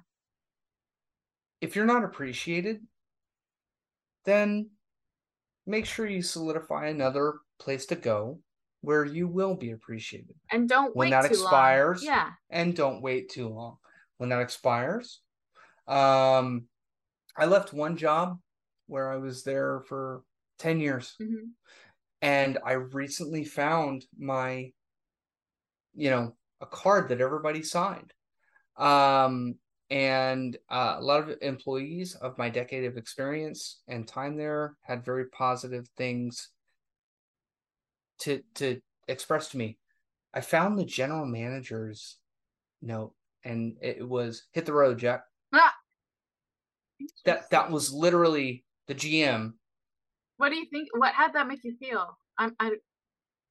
[1.62, 2.82] If you're not appreciated,
[4.28, 4.70] then
[5.66, 8.40] make sure you solidify another place to go
[8.82, 10.36] where you will be appreciated.
[10.52, 12.04] And don't when that expires.
[12.04, 12.13] Long.
[12.13, 12.30] Yeah.
[12.50, 13.78] And don't wait too long.
[14.18, 15.22] When that expires,
[15.88, 16.66] um,
[17.38, 18.38] I left one job
[18.88, 20.24] where I was there for
[20.60, 21.16] 10 years.
[21.22, 21.46] Mm-hmm.
[22.22, 24.72] And I recently found my,
[25.96, 28.12] you know, a card that everybody signed.
[28.76, 29.56] Um,
[29.89, 35.06] and uh, a lot of employees of my decade of experience and time there had
[35.06, 36.50] very positive things
[38.19, 39.78] to to express to me.
[40.34, 42.17] I found the general manager's
[42.82, 45.23] note, and it was hit the road, Jack.
[45.54, 45.73] Ah!
[47.26, 49.54] That that was literally the GM.
[50.38, 50.89] What do you think?
[50.97, 52.17] What had that make you feel?
[52.38, 52.71] I'm I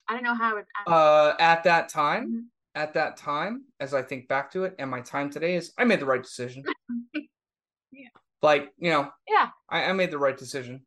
[0.08, 0.66] I don't know how it.
[0.86, 2.40] Uh, at that time, mm-hmm.
[2.76, 5.84] At that time, as I think back to it, and my time today is, I
[5.84, 6.62] made the right decision.
[7.14, 8.08] yeah.
[8.42, 9.08] Like you know.
[9.26, 9.48] Yeah.
[9.68, 10.82] I, I made the right decision.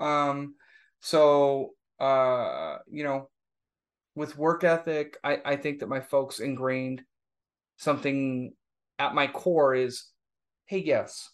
[0.00, 0.54] Um.
[1.00, 3.28] So uh, you know,
[4.16, 7.02] with work ethic, I I think that my folks ingrained
[7.76, 8.54] something
[8.98, 10.06] at my core is,
[10.66, 11.30] hey, yes,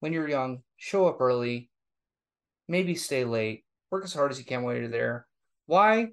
[0.00, 1.68] when you're young, show up early,
[2.68, 5.26] maybe stay late, work as hard as you can while you're there.
[5.66, 6.08] Why?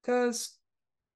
[0.00, 0.56] Because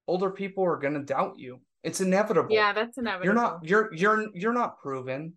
[0.07, 1.61] older people are gonna doubt you.
[1.83, 2.53] It's inevitable.
[2.53, 3.25] Yeah, that's inevitable.
[3.25, 5.33] You're not you're you're you're not proven.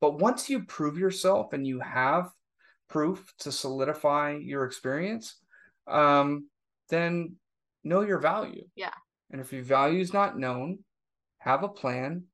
[0.00, 2.30] But once you prove yourself and you have
[2.88, 5.36] proof to solidify your experience,
[5.86, 6.48] um,
[6.90, 7.36] then
[7.82, 8.66] know your value.
[8.74, 8.92] Yeah.
[9.30, 10.80] And if your value is not known,
[11.38, 12.24] have a plan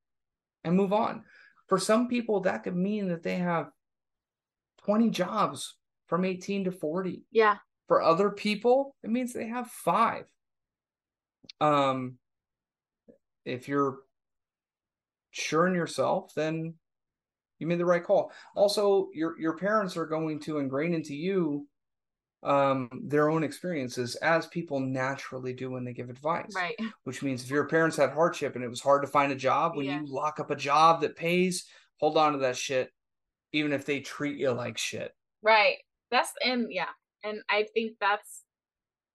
[0.64, 1.24] and move on.
[1.68, 3.70] For some people, that could mean that they have
[4.84, 7.22] 20 jobs from 18 to 40.
[7.30, 7.56] Yeah.
[7.88, 10.24] For other people, it means they have five.
[11.60, 12.18] Um,
[13.44, 13.98] if you're
[15.30, 16.74] sure in yourself, then
[17.58, 18.32] you made the right call.
[18.56, 21.66] Also, your your parents are going to ingrain into you
[22.42, 26.52] um, their own experiences as people naturally do when they give advice.
[26.54, 26.76] Right.
[27.04, 29.76] Which means if your parents had hardship and it was hard to find a job,
[29.76, 30.00] when yeah.
[30.00, 31.66] you lock up a job that pays,
[32.00, 32.90] hold on to that shit,
[33.52, 35.12] even if they treat you like shit.
[35.42, 35.76] Right.
[36.10, 36.88] That's and yeah,
[37.24, 38.42] and I think that's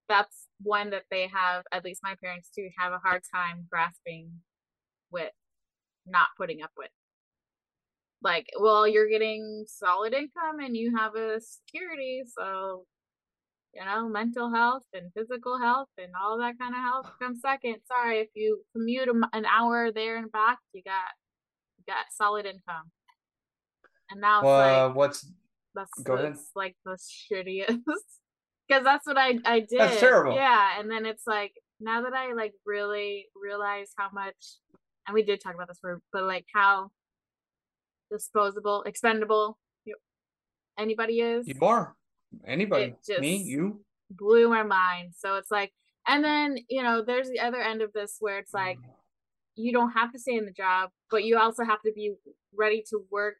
[0.09, 1.63] that's one that they have.
[1.71, 4.31] At least my parents do have a hard time grasping
[5.11, 5.31] with
[6.05, 6.89] not putting up with
[8.23, 12.85] like well you're getting solid income and you have a security so
[13.77, 17.75] you know, mental health and physical health and all that kind of health comes second.
[17.87, 21.11] Sorry, if you commute an hour there and back, you got
[21.77, 22.91] you got solid income.
[24.09, 25.31] And now it's like uh, what's
[25.75, 26.37] that's go ahead.
[26.55, 27.79] like the shittiest
[28.67, 29.79] because that's what I I did.
[29.79, 30.35] That's terrible.
[30.35, 34.35] Yeah, and then it's like now that I like really realize how much,
[35.07, 36.89] and we did talk about this, for, but like how
[38.11, 39.57] disposable, expendable
[40.77, 41.47] anybody is.
[41.47, 41.95] You are
[42.45, 45.71] anybody me you blew my mind so it's like
[46.07, 48.89] and then you know there's the other end of this where it's like mm.
[49.55, 52.13] you don't have to stay in the job but you also have to be
[52.55, 53.35] ready to work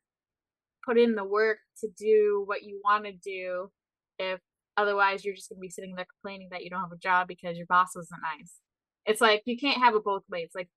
[0.86, 3.70] put in the work to do what you want to do
[4.20, 4.40] if
[4.78, 7.28] otherwise you're just going to be sitting there complaining that you don't have a job
[7.28, 8.60] because your boss wasn't nice
[9.06, 10.70] it's like you can't have it both ways like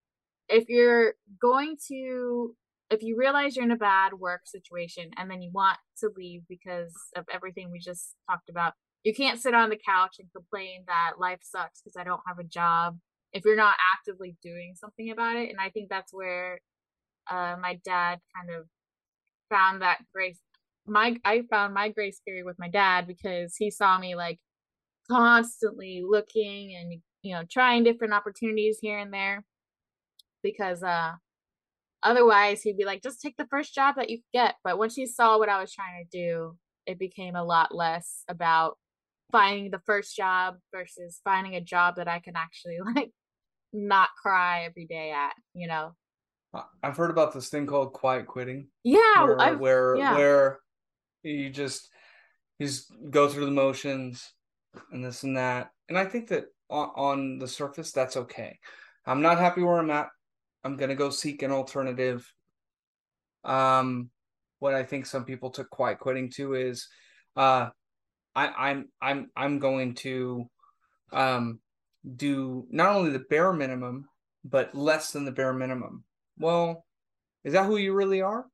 [0.48, 2.54] if you're going to
[2.90, 6.42] if you realize you're in a bad work situation and then you want to leave
[6.48, 10.82] because of everything we just talked about, you can't sit on the couch and complain
[10.88, 12.98] that life sucks because I don't have a job
[13.32, 15.50] if you're not actively doing something about it.
[15.50, 16.60] And I think that's where
[17.30, 18.66] uh, my dad kind of
[19.48, 20.40] found that grace.
[20.86, 24.38] My I found my grace period with my dad because he saw me like
[25.10, 29.44] constantly looking and you know trying different opportunities here and there
[30.42, 31.12] because uh
[32.02, 34.54] Otherwise, he'd be like, just take the first job that you get.
[34.64, 38.24] But once he saw what I was trying to do, it became a lot less
[38.28, 38.78] about
[39.30, 43.10] finding the first job versus finding a job that I can actually like
[43.72, 45.94] not cry every day at, you know.
[46.82, 48.68] I've heard about this thing called quiet quitting.
[48.82, 50.16] Yeah, where where, yeah.
[50.16, 50.58] where
[51.22, 51.88] you just
[52.61, 54.33] just go through the motions
[54.92, 55.70] and this and that.
[55.88, 58.59] And I think that on, on the surface that's okay.
[59.06, 60.09] I'm not happy where I'm at.
[60.62, 62.30] I'm gonna go seek an alternative.
[63.44, 64.11] Um,
[64.59, 66.87] what I think some people took quiet quitting to is,
[67.37, 67.70] uh,
[68.35, 70.44] I, I'm I'm I'm going to,
[71.12, 71.61] um,
[72.16, 74.06] do not only the bare minimum
[74.44, 76.04] but less than the bare minimum.
[76.38, 76.85] Well,
[77.44, 78.46] is that who you really are?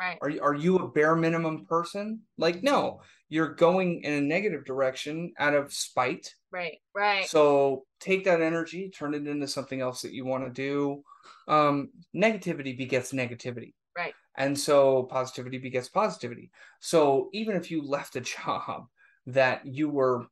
[0.00, 0.18] Right.
[0.22, 2.22] Are you are you a bare minimum person?
[2.38, 6.34] Like no, you're going in a negative direction out of spite.
[6.50, 6.78] Right.
[6.94, 7.28] Right.
[7.28, 11.02] So take that energy, turn it into something else that you want to do.
[11.48, 13.74] Um, negativity begets negativity.
[13.94, 14.14] Right.
[14.38, 16.50] And so positivity begets positivity.
[16.80, 18.86] So even if you left a job
[19.26, 20.24] that you were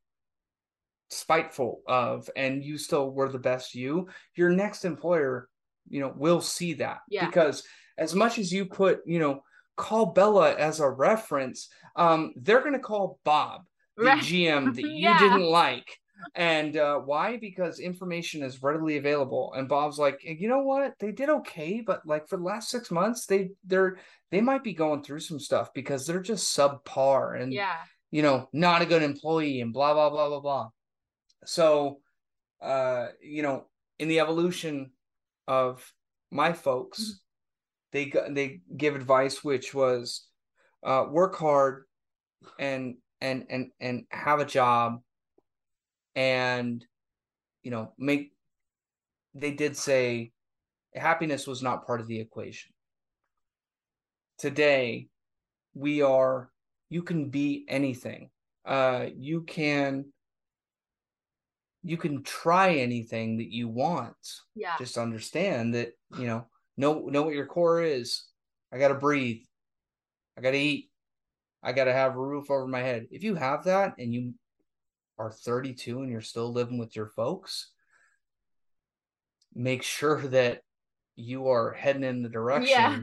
[1.10, 5.48] spiteful of and you still were the best you, your next employer,
[5.90, 7.00] you know, will see that.
[7.10, 7.26] Yeah.
[7.26, 7.62] Because
[7.98, 9.42] as much as you put, you know,
[9.78, 13.62] call Bella as a reference, um, they're gonna call Bob,
[13.96, 14.18] the Right.
[14.22, 15.18] GM that you Yeah.
[15.18, 15.88] didn't like.
[16.34, 17.36] And uh, why?
[17.36, 19.52] Because information is readily available.
[19.54, 20.94] And Bob's like, you know what?
[20.98, 23.98] They did okay, but like for the last six months, they they're
[24.32, 27.76] they might be going through some stuff because they're just subpar and yeah.
[28.10, 30.68] you know not a good employee and blah blah blah blah blah.
[31.44, 32.00] So,
[32.60, 33.66] uh, you know,
[34.00, 34.90] in the evolution
[35.46, 35.92] of
[36.30, 37.12] my folks, Mhm.
[37.92, 40.26] They they give advice which was
[40.84, 41.84] uh, work hard
[42.58, 45.00] and and and and have a job
[46.14, 46.84] and
[47.62, 48.32] you know make
[49.34, 50.32] they did say
[50.94, 52.72] happiness was not part of the equation.
[54.38, 55.08] Today
[55.74, 56.50] we are
[56.88, 58.30] you can be anything.
[58.64, 60.06] Uh you can
[61.82, 64.16] you can try anything that you want.
[64.54, 64.74] Yeah.
[64.78, 66.46] just understand that you know
[66.78, 68.24] know know what your core is
[68.72, 69.42] i gotta breathe
[70.36, 70.88] i gotta eat
[71.62, 74.32] i gotta have a roof over my head if you have that and you
[75.18, 77.72] are 32 and you're still living with your folks
[79.54, 80.62] make sure that
[81.16, 82.98] you are heading in the direction Yeah.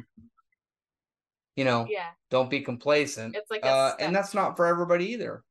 [1.58, 2.10] you know Yeah.
[2.30, 5.44] don't be complacent It's like uh, and that's not for everybody either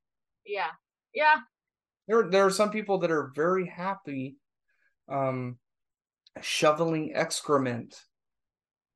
[0.46, 0.70] Yeah.
[1.12, 1.40] Yeah.
[2.08, 4.36] there there are some people that are very happy
[5.08, 5.58] um
[6.40, 8.00] shoveling excrement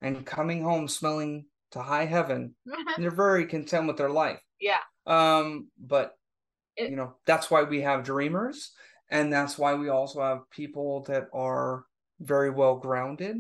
[0.03, 2.55] and coming home smelling to high heaven
[2.97, 4.79] they're very content with their life yeah.
[5.07, 6.13] um but
[6.77, 8.73] It- you know that's why we have dreamers
[9.11, 11.85] and that's why we also have people that are
[12.21, 13.39] very well grounded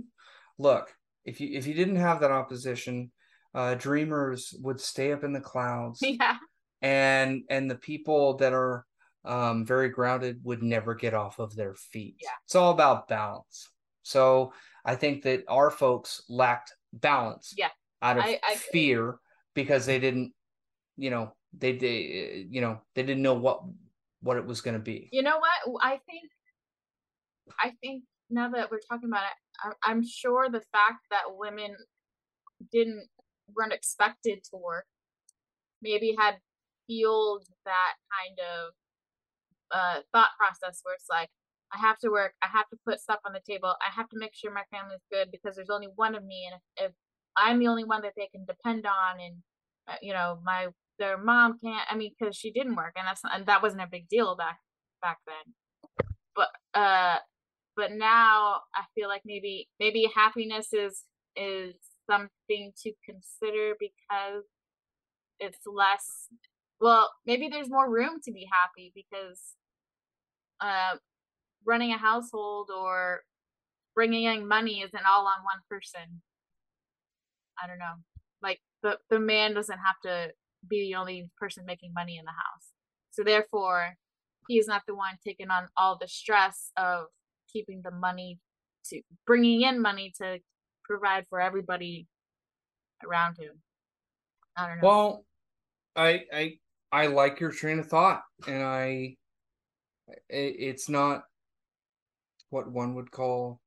[0.58, 0.92] look
[1.24, 3.10] if you if you didn't have that opposition
[3.54, 6.36] uh dreamers would stay up in the clouds Yeah.
[6.82, 8.84] and and the people that are
[9.24, 12.28] um very grounded would never get off of their feet Yeah.
[12.44, 13.68] it's all about balance
[14.02, 14.52] so
[14.88, 17.68] i think that our folks lacked balance Yeah.
[18.03, 19.18] out of I- I fear
[19.55, 20.33] because they didn't
[20.96, 23.62] you know they they you know they didn't know what
[24.20, 25.59] what it was going to be You know what?
[25.81, 26.24] I think,
[27.62, 31.77] I think now that we're talking about it, I, I'm sure the fact that women
[32.72, 33.07] didn't
[33.55, 34.87] weren't expected to work,
[35.81, 36.35] maybe had
[36.88, 38.74] fueled that kind of
[39.70, 41.31] uh, thought process where it's like,
[41.72, 44.18] I have to work, I have to put stuff on the table, I have to
[44.18, 46.92] make sure my family's good because there's only one of me, and if, if
[47.37, 49.37] I'm the only one that they can depend on, and
[49.88, 53.22] uh, you know my their mom can't, I mean, because she didn't work, and that's
[53.24, 54.59] and that wasn't a big deal back
[55.02, 55.54] back then.
[56.35, 57.18] But uh,
[57.76, 61.04] but now I feel like maybe maybe happiness is
[61.37, 61.74] is
[62.11, 64.44] something to consider because
[65.38, 66.28] it's less
[66.81, 69.54] well maybe there's more room to be happy because
[70.61, 70.96] uh,
[71.64, 73.20] running a household or
[73.94, 76.22] bringing in money isn't all on one person.
[77.62, 77.94] I don't know.
[78.42, 80.32] Like the the man doesn't have to
[80.68, 82.72] be the only person making money in the house.
[83.10, 83.94] So therefore
[84.46, 87.06] he's not the one taking on all the stress of
[87.52, 88.38] keeping the money
[88.86, 90.38] to bringing in money to
[90.84, 92.06] provide for everybody
[93.04, 93.60] around him.
[94.56, 94.88] I don't know.
[94.88, 95.24] Well
[95.98, 96.52] i i
[96.92, 99.16] i like your train of thought and i
[100.28, 101.24] it, it's not
[102.50, 103.61] what one would call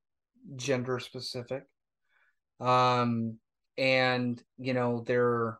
[0.56, 1.64] gender specific.
[2.60, 3.38] Um
[3.78, 5.58] and you know there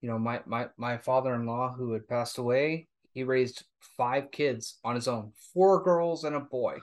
[0.00, 3.64] you know my my my father-in-law who had passed away he raised
[3.96, 6.78] five kids on his own four girls and a boy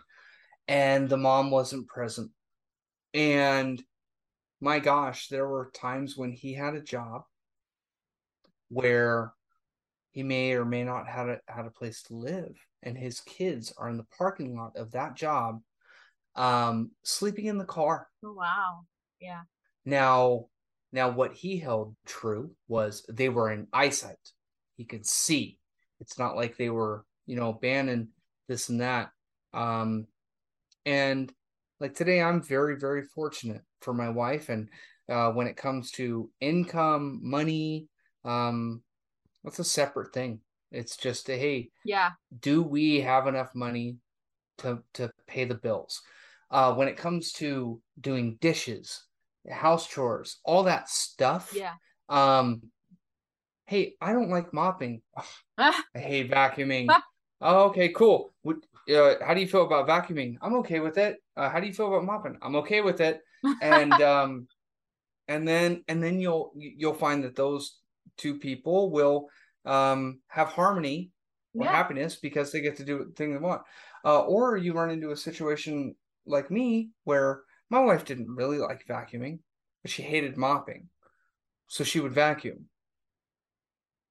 [0.67, 2.31] and the mom wasn't present.
[3.13, 3.83] And
[4.61, 7.23] my gosh there were times when he had a job
[8.69, 9.33] where
[10.11, 13.73] he may or may not had a had a place to live and his kids
[13.77, 15.61] are in the parking lot of that job
[16.35, 18.07] um sleeping in the car.
[18.23, 18.81] Oh wow.
[19.19, 19.41] Yeah.
[19.85, 20.45] Now
[20.91, 24.31] now what he held true was they were in eyesight.
[24.77, 25.59] He could see.
[25.99, 28.09] It's not like they were you know banning
[28.47, 29.09] this and that.
[29.53, 30.07] Um
[30.85, 31.31] and
[31.79, 34.69] like today i'm very very fortunate for my wife and
[35.09, 37.87] uh when it comes to income money
[38.25, 38.81] um
[39.43, 40.39] that's a separate thing
[40.71, 43.97] it's just a, hey yeah do we have enough money
[44.57, 46.01] to to pay the bills
[46.49, 49.03] uh when it comes to doing dishes
[49.49, 51.53] house chores, all that stuff.
[51.55, 51.73] Yeah.
[52.09, 52.61] Um,
[53.65, 55.01] hey, I don't like mopping.
[55.57, 56.89] Ugh, I hate vacuuming.
[57.41, 58.33] oh, okay, cool.
[58.43, 58.57] Would,
[58.93, 60.37] uh, how do you feel about vacuuming?
[60.41, 61.17] I'm okay with it.
[61.35, 62.37] Uh, how do you feel about mopping?
[62.41, 63.21] I'm okay with it.
[63.61, 64.47] And um,
[65.27, 67.77] and then and then you'll you'll find that those
[68.17, 69.29] two people will
[69.65, 71.11] um have harmony
[71.55, 71.71] or Yeah.
[71.71, 73.61] happiness because they get to do the thing they want.
[74.03, 75.95] Uh, or you run into a situation
[76.25, 79.39] like me where my wife didn't really like vacuuming,
[79.81, 80.89] but she hated mopping.
[81.67, 82.69] So she would vacuum.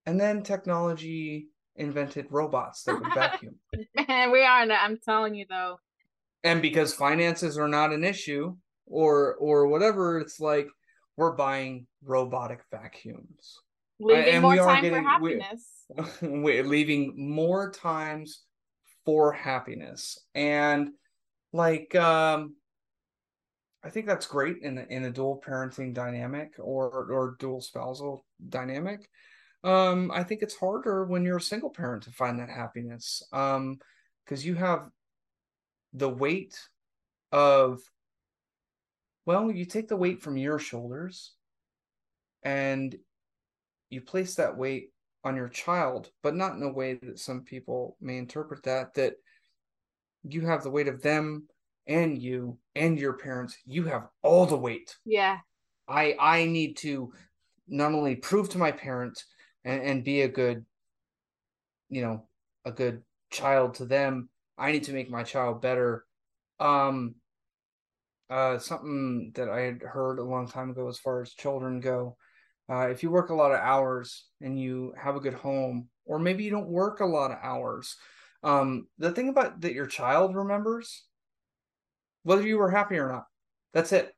[0.06, 3.56] And then technology invented robots that would vacuum.
[4.08, 4.62] And we are.
[4.70, 5.78] I'm telling you though.
[6.42, 10.68] and because finances are not an issue or or whatever, it's like
[11.16, 13.58] we're buying robotic vacuums.
[14.00, 15.84] Leaving and more time getting- for happiness.
[16.22, 18.42] We're leaving more times
[19.04, 20.18] for happiness.
[20.34, 20.90] And
[21.52, 22.54] like um
[23.82, 28.24] I think that's great in a, in a dual parenting dynamic or or dual spousal
[28.48, 29.08] dynamic.
[29.64, 33.22] Um I think it's harder when you're a single parent to find that happiness.
[33.32, 33.78] Um
[34.24, 34.88] because you have
[35.92, 36.58] the weight
[37.32, 37.80] of
[39.26, 41.32] well, you take the weight from your shoulders
[42.42, 42.96] and
[43.90, 44.90] you place that weight
[45.24, 49.14] on your child, but not in a way that some people may interpret that that
[50.22, 51.46] you have the weight of them
[51.86, 53.56] and you and your parents.
[53.66, 54.96] You have all the weight.
[55.04, 55.38] Yeah.
[55.88, 57.12] I I need to
[57.68, 59.24] not only prove to my parents
[59.64, 60.64] and, and be a good,
[61.88, 62.28] you know,
[62.64, 64.28] a good child to them.
[64.56, 66.04] I need to make my child better.
[66.58, 67.16] Um
[68.28, 72.16] uh something that I had heard a long time ago as far as children go.
[72.70, 76.18] Uh, if you work a lot of hours and you have a good home, or
[76.18, 77.96] maybe you don't work a lot of hours,
[78.44, 81.04] um, the thing about that your child remembers,
[82.22, 83.24] whether you were happy or not,
[83.74, 84.14] that's it.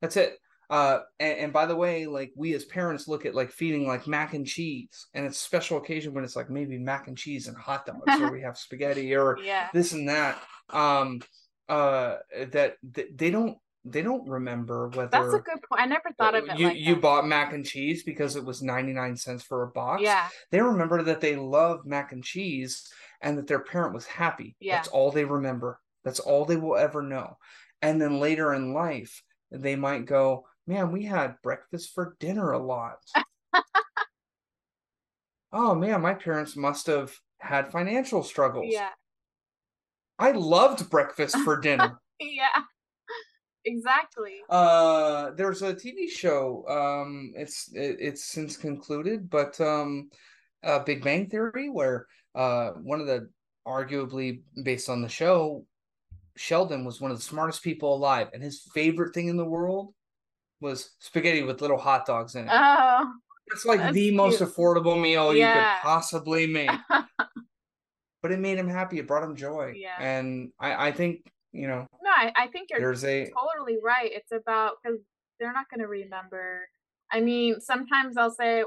[0.00, 0.36] That's it.
[0.68, 4.08] Uh, and, and by the way, like we as parents look at like feeding like
[4.08, 7.46] mac and cheese, and it's a special occasion when it's like maybe mac and cheese
[7.46, 9.68] and hot dogs, or we have spaghetti, or Yeah.
[9.72, 10.42] this and that.
[10.70, 11.20] Um,
[11.68, 12.16] uh,
[12.50, 15.82] that, that they don't they don't remember whether That's a good point.
[15.82, 17.02] I never thought of it you like you that.
[17.02, 20.28] bought mac and cheese because it was 99 cents for a box Yeah.
[20.50, 22.88] they remember that they love mac and cheese
[23.20, 24.76] and that their parent was happy Yeah.
[24.76, 27.36] that's all they remember that's all they will ever know
[27.82, 32.58] and then later in life they might go man we had breakfast for dinner a
[32.58, 32.96] lot
[35.52, 38.88] oh man my parents must have had financial struggles Yeah.
[40.18, 42.62] i loved breakfast for dinner Yeah.
[43.64, 44.36] Exactly.
[44.48, 46.64] Uh, there's a TV show.
[46.68, 50.10] Um, it's it, it's since concluded, but um,
[50.62, 53.28] uh, Big Bang Theory, where uh, one of the
[53.66, 55.64] arguably based on the show,
[56.36, 59.94] Sheldon was one of the smartest people alive, and his favorite thing in the world
[60.60, 62.50] was spaghetti with little hot dogs in it.
[62.52, 63.12] Oh.
[63.48, 66.70] It's like the most affordable meal you could possibly make.
[68.22, 68.98] but it made him happy.
[68.98, 69.74] It brought him joy.
[69.76, 69.96] Yeah.
[70.00, 74.10] And I, I think, you know, No, I, I think you're there's a totally right.
[74.12, 74.98] It's about because
[75.40, 76.68] they're not going to remember.
[77.12, 78.64] I mean, sometimes I'll say,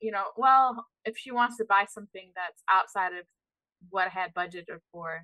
[0.00, 3.24] you know, well, if she wants to buy something that's outside of
[3.90, 5.22] what I had budgeted for,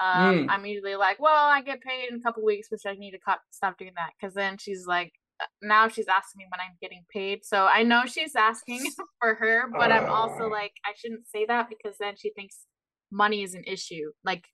[0.00, 0.46] um, Mm.
[0.48, 3.18] I'm usually like, well, I get paid in a couple weeks, which I need to
[3.18, 6.76] co- stop doing that because then she's like, uh, now she's asking me when I'm
[6.80, 7.44] getting paid.
[7.44, 8.84] So I know she's asking
[9.20, 10.48] for her, but I'm also Oh.
[10.48, 12.66] like, I shouldn't say that because then she thinks
[13.12, 14.10] money is an issue.
[14.24, 14.44] Like,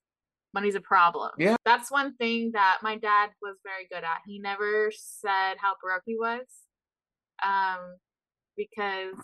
[0.55, 1.31] money's a problem.
[1.39, 1.57] Yeah.
[1.65, 4.23] That's one thing that my dad was very good at.
[4.27, 6.45] He never said how broke he was.
[7.45, 7.97] Um,
[8.57, 9.15] because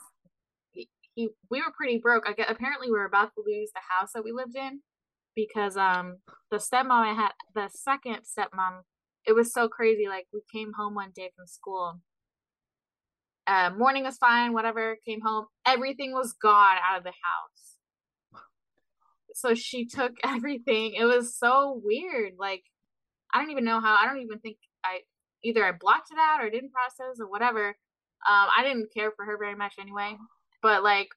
[0.71, 2.25] he, he we were pretty broke.
[2.27, 4.81] I get apparently we were about to lose the house that we lived in
[5.35, 6.19] because um
[6.51, 8.81] the stepmom I had the second stepmom
[9.27, 10.07] it was so crazy.
[10.09, 12.01] Like we came home one day from school.
[13.49, 14.97] Uh, morning was fine, whatever.
[15.07, 17.76] Came home, everything was gone out of the house.
[19.37, 20.95] So she took everything.
[20.95, 22.33] It was so weird.
[22.39, 22.63] Like
[23.33, 23.95] I don't even know how.
[23.95, 25.01] I don't even think I
[25.45, 27.69] either I blocked it out or didn't process or whatever.
[28.27, 30.17] Um, I didn't care for her very much anyway.
[30.63, 31.09] But like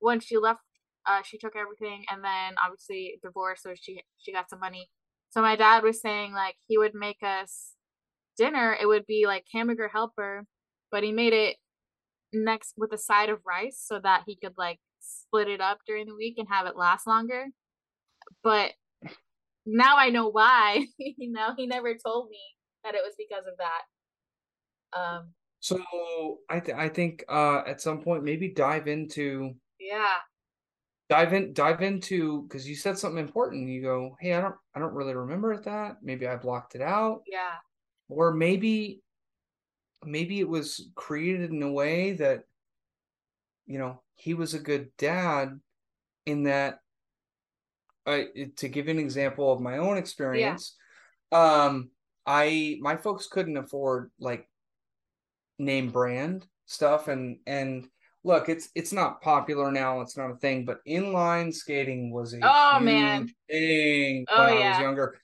[0.00, 0.60] when she left,
[1.06, 4.90] uh, she took everything, and then obviously divorced, so she she got some money.
[5.30, 7.74] So my dad was saying like he would make us
[8.36, 8.76] dinner.
[8.80, 10.46] It would be like hamburger helper,
[10.90, 11.56] but he made it
[12.32, 16.06] next with a side of rice so that he could like split it up during
[16.06, 17.46] the week and have it last longer.
[18.42, 18.72] But
[19.66, 20.86] now I know why.
[20.98, 22.40] you know, he never told me
[22.84, 24.98] that it was because of that.
[24.98, 30.16] Um, So I th- I think uh at some point maybe dive into yeah,
[31.08, 33.68] dive in dive into because you said something important.
[33.68, 35.98] You go, hey, I don't I don't really remember that.
[36.02, 37.56] Maybe I blocked it out, yeah,
[38.08, 39.02] or maybe
[40.04, 42.44] maybe it was created in a way that
[43.66, 45.60] you know he was a good dad
[46.26, 46.80] in that
[48.08, 50.74] I to give an example of my own experience
[51.32, 51.64] yeah.
[51.64, 51.90] um
[52.26, 54.48] I my folks couldn't afford like
[55.58, 57.88] name brand stuff and and
[58.24, 62.40] look it's it's not popular now it's not a thing but inline skating was a
[62.42, 64.66] oh man thing oh, when yeah.
[64.66, 65.18] I was younger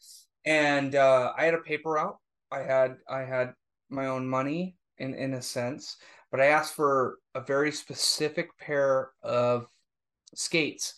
[0.45, 2.17] and uh I had a paper route
[2.55, 3.55] I had I had
[3.91, 5.97] my own money in in a sense,
[6.31, 9.67] but I asked for a very specific pair of
[10.35, 10.95] skates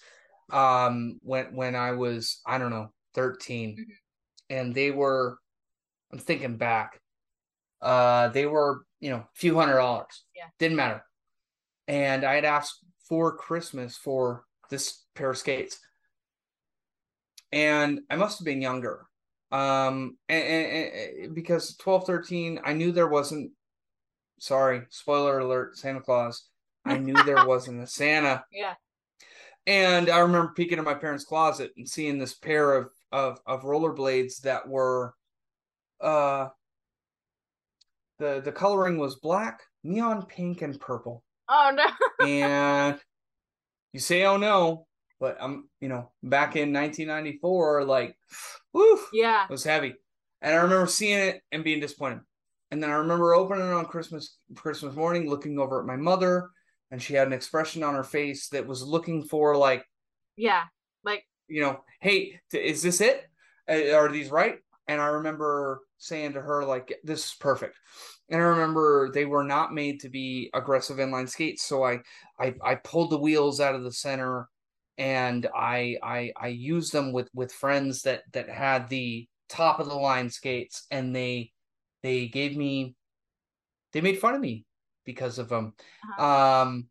[0.52, 3.82] um when when I was I don't know 13 mm-hmm.
[4.50, 5.38] and they were
[6.12, 7.00] I'm thinking back
[7.82, 10.24] uh they were you know a few hundred dollars.
[10.34, 10.44] Yeah.
[10.58, 11.04] Didn't matter.
[11.88, 15.78] And I had asked for Christmas for this pair of skates.
[17.52, 19.06] And I must have been younger.
[19.52, 20.92] Um and, and,
[21.24, 23.52] and, because 12 13 i knew there wasn't
[24.38, 26.48] sorry spoiler alert santa claus.
[26.84, 28.44] I knew there wasn't a santa.
[28.52, 28.74] Yeah
[29.66, 33.62] and i remember peeking in my parents closet and seeing this pair of of of
[33.62, 35.14] rollerblades that were
[36.00, 36.48] uh
[38.18, 42.98] the the coloring was black neon pink and purple oh no and
[43.92, 44.86] you say oh no
[45.18, 48.16] but I'm, you know, back in 1994, like,
[48.72, 49.94] woo, yeah, it was heavy.
[50.42, 52.20] And I remember seeing it and being disappointed.
[52.70, 56.50] And then I remember opening it on Christmas Christmas morning, looking over at my mother,
[56.90, 59.84] and she had an expression on her face that was looking for like,
[60.36, 60.64] yeah,
[61.04, 63.24] like you know, hey, is this it?
[63.68, 64.58] Are these right?
[64.88, 67.76] And I remember saying to her like, this is perfect.
[68.28, 72.00] And I remember they were not made to be aggressive inline skates, so I
[72.38, 74.48] I I pulled the wheels out of the center
[74.98, 79.88] and I I I used them with with friends that that had the top of
[79.88, 81.52] the line skates, and they
[82.02, 82.94] they gave me
[83.92, 84.64] they made fun of me
[85.06, 85.72] because of them.
[86.18, 86.62] Uh-huh.
[86.62, 86.88] Um,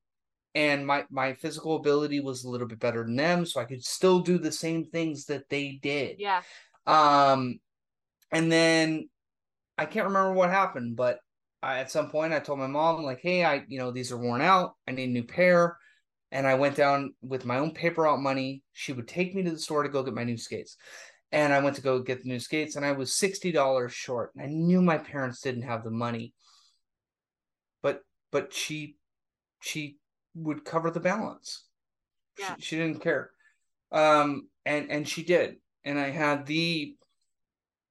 [0.56, 3.84] and my my physical ability was a little bit better than them, so I could
[3.84, 6.16] still do the same things that they did.
[6.20, 6.42] Yeah.
[6.88, 7.60] Um,
[8.32, 9.10] and then
[9.78, 11.20] I can't remember what happened, but
[11.62, 14.18] I, at some point I told my mom like, "Hey, I you know these are
[14.18, 14.76] worn out.
[14.88, 15.78] I need a new pair."
[16.36, 18.62] and I went down with my own paper route money.
[18.74, 20.76] She would take me to the store to go get my new skates.
[21.32, 24.32] And I went to go get the new skates and I was $60 short.
[24.36, 26.34] And I knew my parents didn't have the money.
[28.36, 28.98] But she
[29.62, 29.98] she
[30.34, 31.64] would cover the balance.
[32.38, 32.56] Yeah.
[32.58, 33.32] She, she didn't care.
[33.94, 35.56] Um and and she did.
[35.86, 36.98] And I had the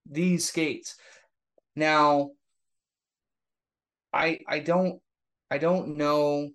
[0.05, 0.97] these skates.
[1.75, 2.33] Now
[4.13, 5.01] I I don't
[5.51, 6.51] I don't know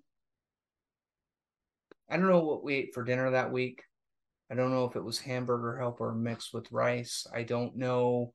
[2.08, 3.82] I don't know what we ate for dinner that week.
[4.52, 7.26] I don't know if it was hamburger helper mixed with rice.
[7.34, 8.34] I don't know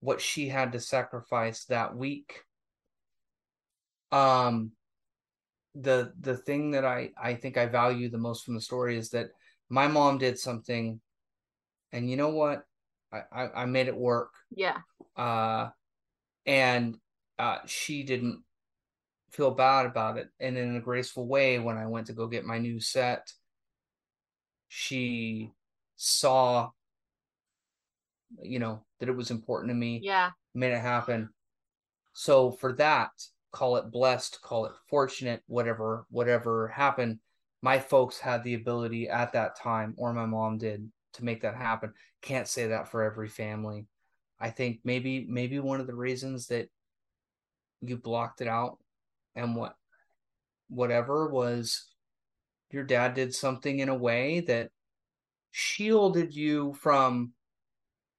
[0.00, 2.42] what she had to sacrifice that week.
[4.12, 4.72] Um
[5.74, 9.10] the the thing that I I think I value the most from the story is
[9.10, 9.30] that
[9.70, 11.00] my mom did something
[11.92, 12.64] and you know what?
[13.12, 14.32] I I, I made it work.
[14.54, 14.78] Yeah.
[15.16, 15.70] Uh
[16.46, 16.96] and
[17.38, 18.42] uh she didn't
[19.30, 20.28] feel bad about it.
[20.38, 23.32] And in a graceful way, when I went to go get my new set,
[24.68, 25.50] she
[25.96, 26.70] saw,
[28.42, 30.00] you know, that it was important to me.
[30.02, 30.30] Yeah.
[30.54, 31.30] Made it happen.
[32.12, 33.10] So for that,
[33.52, 37.18] call it blessed, call it fortunate, whatever, whatever happened,
[37.62, 41.54] my folks had the ability at that time, or my mom did, to make that
[41.54, 41.92] happen.
[42.22, 43.86] Can't say that for every family.
[44.40, 46.68] I think maybe maybe one of the reasons that
[47.80, 48.78] you blocked it out
[49.36, 49.76] and what
[50.68, 51.86] whatever was
[52.70, 54.70] your dad did something in a way that
[55.52, 57.32] shielded you from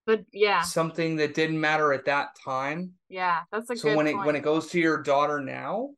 [0.05, 4.19] but yeah something that didn't matter at that time yeah that's a so when point.
[4.19, 5.89] it when it goes to your daughter now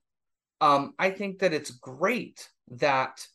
[0.62, 3.26] um i think that it's great that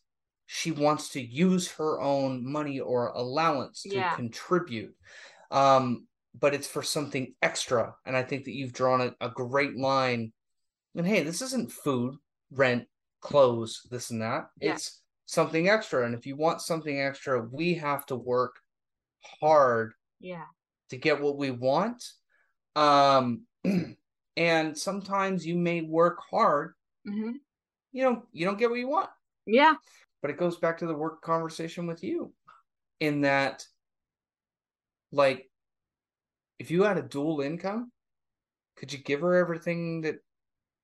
[0.45, 4.15] she wants to use her own money or allowance to yeah.
[4.15, 4.95] contribute
[5.51, 6.05] um
[6.39, 10.31] but it's for something extra and i think that you've drawn a, a great line
[10.95, 12.15] and hey, this isn't food,
[12.51, 12.85] rent,
[13.21, 14.49] clothes, this and that.
[14.59, 14.73] Yeah.
[14.73, 16.05] It's something extra.
[16.05, 18.55] And if you want something extra, we have to work
[19.39, 20.45] hard yeah
[20.91, 22.03] to get what we want.
[22.75, 23.43] Um
[24.37, 26.73] and sometimes you may work hard.
[27.07, 27.31] Mm-hmm.
[27.91, 29.09] You know, you don't get what you want.
[29.45, 29.73] Yeah.
[30.21, 32.31] But it goes back to the work conversation with you
[32.99, 33.65] in that
[35.11, 35.49] like
[36.59, 37.91] if you had a dual income,
[38.77, 40.19] could you give her everything that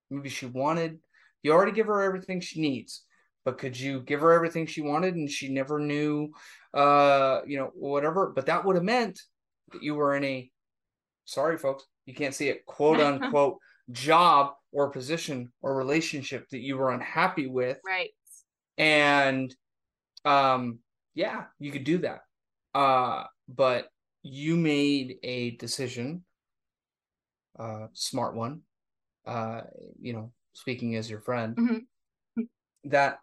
[0.09, 0.99] maybe she wanted.
[1.43, 3.03] You already give her everything she needs,
[3.45, 6.31] but could you give her everything she wanted and she never knew,
[6.73, 8.31] uh, you know, whatever?
[8.35, 9.19] But that would have meant
[9.71, 10.49] that you were in a,
[11.25, 13.57] sorry, folks, you can't see it, quote unquote,
[13.91, 17.79] job or position or relationship that you were unhappy with.
[17.85, 18.09] Right.
[18.77, 19.53] And
[20.25, 20.79] um
[21.15, 22.21] yeah, you could do that.
[22.73, 23.87] Uh but
[24.23, 26.23] you made a decision
[27.57, 28.61] uh smart one.
[29.25, 29.61] Uh
[29.99, 32.43] you know, speaking as your friend mm-hmm.
[32.85, 33.19] that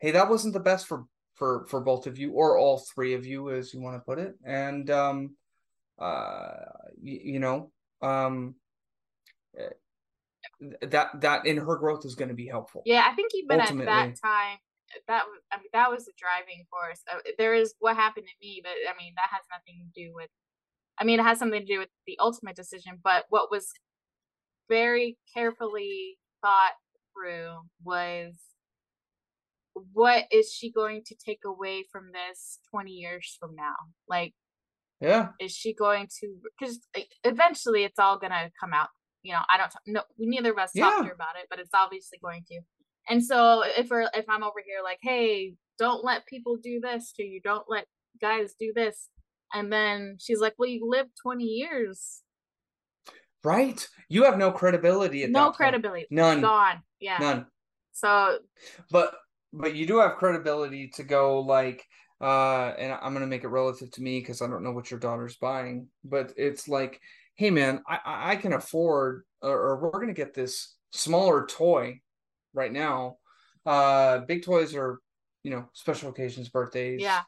[0.00, 3.26] hey, that wasn't the best for for for both of you or all three of
[3.26, 4.34] you as you want to put it.
[4.44, 5.36] And um
[5.98, 6.48] uh
[7.00, 7.70] you, you know,
[8.02, 8.54] um
[9.58, 9.68] eh,
[10.82, 12.82] that that in her growth is going to be helpful.
[12.86, 13.92] Yeah, I think even Ultimately.
[13.92, 14.58] at that time,
[15.08, 17.00] that I mean that was the driving force.
[17.10, 20.12] Uh, there is what happened to me, but I mean that has nothing to do
[20.14, 20.30] with.
[20.98, 23.72] I mean, it has something to do with the ultimate decision, but what was
[24.68, 26.72] very carefully thought
[27.12, 28.34] through was
[29.92, 33.74] what is she going to take away from this 20 years from now
[34.08, 34.32] like
[35.00, 36.80] yeah is she going to because
[37.24, 38.88] eventually it's all gonna come out
[39.26, 40.84] you know, I don't no neither of us yeah.
[40.84, 42.60] talked to her about it, but it's obviously going to.
[43.08, 47.12] And so if we're if I'm over here like, hey, don't let people do this
[47.16, 47.86] to you, don't let
[48.20, 49.08] guys do this.
[49.52, 52.22] And then she's like, Well, you lived 20 years.
[53.42, 53.84] Right.
[54.08, 56.06] You have no credibility at no credibility.
[56.08, 56.40] None.
[56.40, 56.82] Gone.
[57.00, 57.18] Yeah.
[57.18, 57.46] None.
[57.92, 58.38] So
[58.92, 59.12] but
[59.52, 61.84] but you do have credibility to go like
[62.20, 65.00] uh and I'm gonna make it relative to me because I don't know what your
[65.00, 67.00] daughter's buying, but it's like
[67.36, 72.00] hey man, I, I can afford, or, or we're to get this smaller toy
[72.54, 73.18] right now.
[73.64, 75.00] Uh, big toys are,
[75.42, 77.22] you know, special occasions, birthdays, yeah,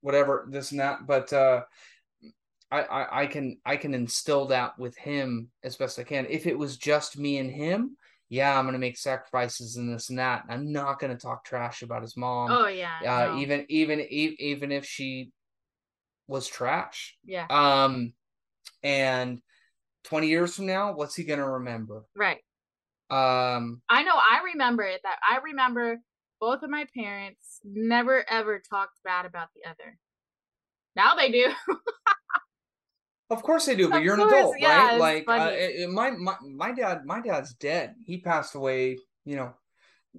[0.00, 1.06] whatever, this and that.
[1.06, 1.62] But uh,
[2.70, 6.26] I, I, I can I can instill that with him as best I can.
[6.28, 7.96] If it was just me and him,
[8.32, 10.44] yeah, I'm gonna make sacrifices and this and that.
[10.48, 12.50] I'm not gonna talk trash about his mom.
[12.50, 12.98] Oh yeah.
[13.02, 13.38] Uh, no.
[13.38, 15.32] even even even if she
[16.26, 17.14] was trash.
[17.26, 17.46] Yeah.
[17.50, 18.14] Um,
[18.82, 19.42] and
[20.04, 22.04] 20 years from now, what's he going to remember?
[22.16, 22.38] Right.
[23.10, 25.98] Um, I know I remember it that I remember
[26.40, 29.98] both of my parents never ever talked bad about the other.
[30.96, 31.52] Now they do.
[33.32, 34.98] of course they do, but of you're course, an adult, yeah, right?
[34.98, 37.94] Like uh, it, my my my dad, my dad's dead.
[38.04, 39.54] He passed away, you know,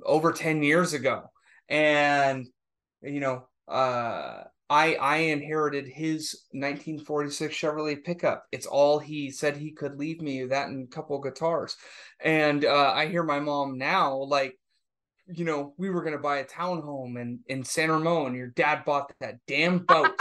[0.03, 1.23] over 10 years ago.
[1.69, 2.47] And
[3.01, 8.45] you know, uh I I inherited his 1946 Chevrolet pickup.
[8.51, 11.75] It's all he said he could leave me that and a couple guitars.
[12.19, 14.57] And uh, I hear my mom now like
[15.27, 18.35] you know, we were going to buy a townhome in, in San Ramon.
[18.35, 20.11] Your dad bought that damn boat.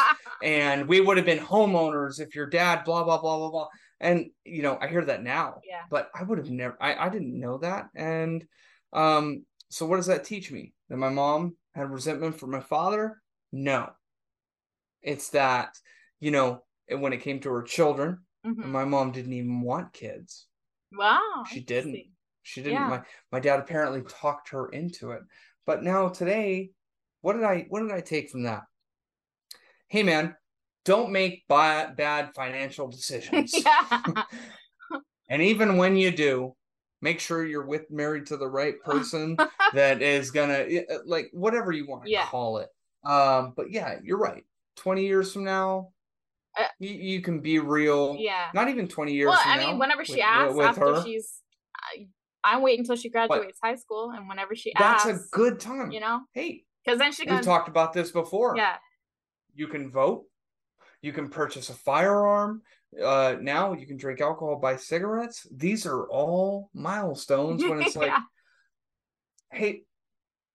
[0.42, 3.68] And we would have been homeowners if your dad, blah, blah, blah, blah, blah.
[4.00, 5.60] And, you know, I hear that now.
[5.64, 5.82] Yeah.
[5.88, 7.88] But I would have never, I, I didn't know that.
[7.94, 8.44] And
[8.92, 10.74] um, so what does that teach me?
[10.88, 13.22] That my mom had resentment for my father?
[13.52, 13.90] No.
[15.02, 15.76] It's that,
[16.20, 18.70] you know, when it came to her children, mm-hmm.
[18.70, 20.46] my mom didn't even want kids.
[20.92, 21.44] Wow.
[21.50, 22.04] She didn't.
[22.42, 22.74] She didn't.
[22.74, 22.88] Yeah.
[22.88, 25.22] My my dad apparently talked her into it.
[25.64, 26.70] But now today,
[27.20, 28.62] what did I what did I take from that?
[29.92, 30.34] Hey man,
[30.86, 33.54] don't make bad, bad financial decisions.
[35.28, 36.56] and even when you do,
[37.02, 39.36] make sure you're with married to the right person
[39.74, 40.64] that is gonna
[41.04, 42.24] like whatever you want to yeah.
[42.24, 42.70] call it.
[43.04, 44.42] Um, but yeah, you're right.
[44.76, 45.90] 20 years from now,
[46.58, 48.16] uh, you, you, can be real.
[48.18, 48.46] Yeah.
[48.54, 51.02] Not even 20 years well, I mean, whenever she with, asks with after her.
[51.02, 51.30] she's,
[52.42, 55.04] I'm wait until she graduates but high school, and whenever she that's asks.
[55.04, 55.92] That's a good time.
[55.92, 56.20] You know?
[56.32, 56.64] Hey.
[56.82, 57.36] Because then she goes.
[57.36, 58.56] We've talked about this before.
[58.56, 58.76] Yeah.
[59.54, 60.24] You can vote.
[61.02, 62.62] You can purchase a firearm.
[63.02, 65.46] Uh, now you can drink alcohol, buy cigarettes.
[65.50, 68.20] These are all milestones when it's like, yeah.
[69.50, 69.82] hey,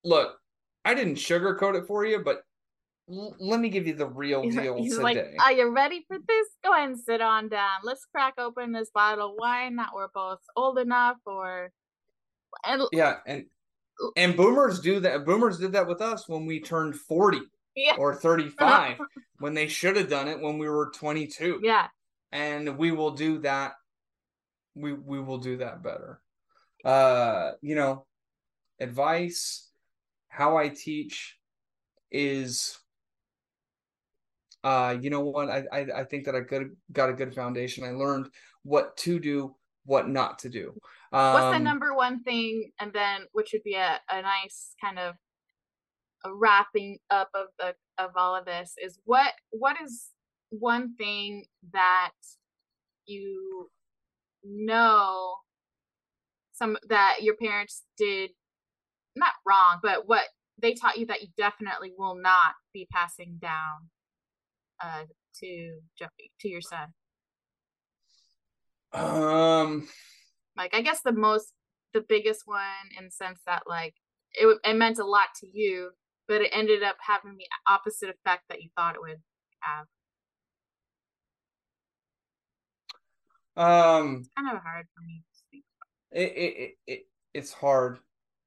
[0.03, 0.37] look,
[0.85, 2.43] I didn't sugarcoat it for you, but
[3.07, 5.03] let me give you the real he's deal he's today.
[5.03, 6.47] Like, Are you ready for this?
[6.63, 7.79] Go ahead and sit on down.
[7.83, 11.71] Let's crack open this bottle of wine that we're both old enough or
[12.65, 13.45] and yeah, and
[14.15, 15.25] and boomers do that.
[15.25, 17.41] Boomers did that with us when we turned 40
[17.77, 17.95] yeah.
[17.97, 18.99] or 35
[19.39, 21.61] when they should have done it when we were 22.
[21.63, 21.87] Yeah.
[22.31, 23.73] And we will do that.
[24.75, 26.19] We we will do that better.
[26.83, 28.05] Uh, you know,
[28.79, 29.69] advice,
[30.27, 31.37] how I teach
[32.11, 32.77] is
[34.63, 35.49] uh, you know what?
[35.49, 37.85] I, I, I think that I good, got a good foundation.
[37.85, 38.27] I learned
[38.63, 39.55] what to do,
[39.85, 40.73] what not to do.
[41.13, 44.99] Um, What's the number one thing, and then which would be a, a nice kind
[44.99, 45.15] of
[46.33, 50.09] wrapping up of the of all of this is what what is
[50.49, 52.11] one thing that
[53.05, 53.69] you
[54.43, 55.35] know
[56.53, 58.31] some that your parents did
[59.15, 60.23] not wrong, but what
[60.59, 63.89] they taught you that you definitely will not be passing down
[64.83, 65.03] uh,
[65.39, 66.93] to Jeffy to your son?
[68.93, 69.87] Um,
[70.55, 71.53] Like I guess the most
[71.93, 73.95] the biggest one in the sense that like
[74.33, 75.91] it it meant a lot to you,
[76.27, 79.21] but it ended up having the opposite effect that you thought it would
[79.59, 79.85] have.
[83.55, 85.63] Um, it's kind of hard for me to think.
[86.11, 87.99] It, it, it, it's hard.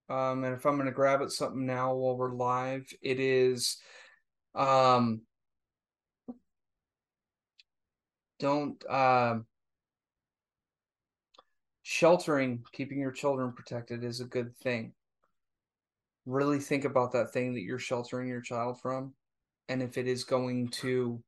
[0.09, 3.78] Um, and if I'm going to grab at something now while we're live, it is,
[4.55, 5.22] um,
[8.39, 9.47] don't, um,
[11.83, 14.93] sheltering, keeping your children protected is a good thing.
[16.31, 19.14] Really think about that thing that you're sheltering your child from.
[19.68, 21.22] And if it is going to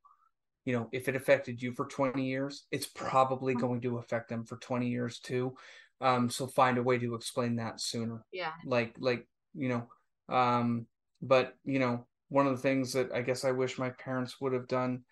[0.64, 4.44] you know, if it affected you for 20 years, it's probably going to affect them
[4.44, 5.57] for 20 years too.
[6.00, 8.24] Um, so find a way to explain that sooner.
[8.32, 8.53] Yeah.
[8.64, 9.88] Like, like, you know,
[10.34, 10.86] um,
[11.20, 14.53] but you know, one of the things that I guess I wish my parents would
[14.53, 15.03] have done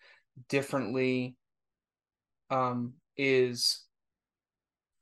[0.49, 1.37] differently
[2.51, 3.85] um, is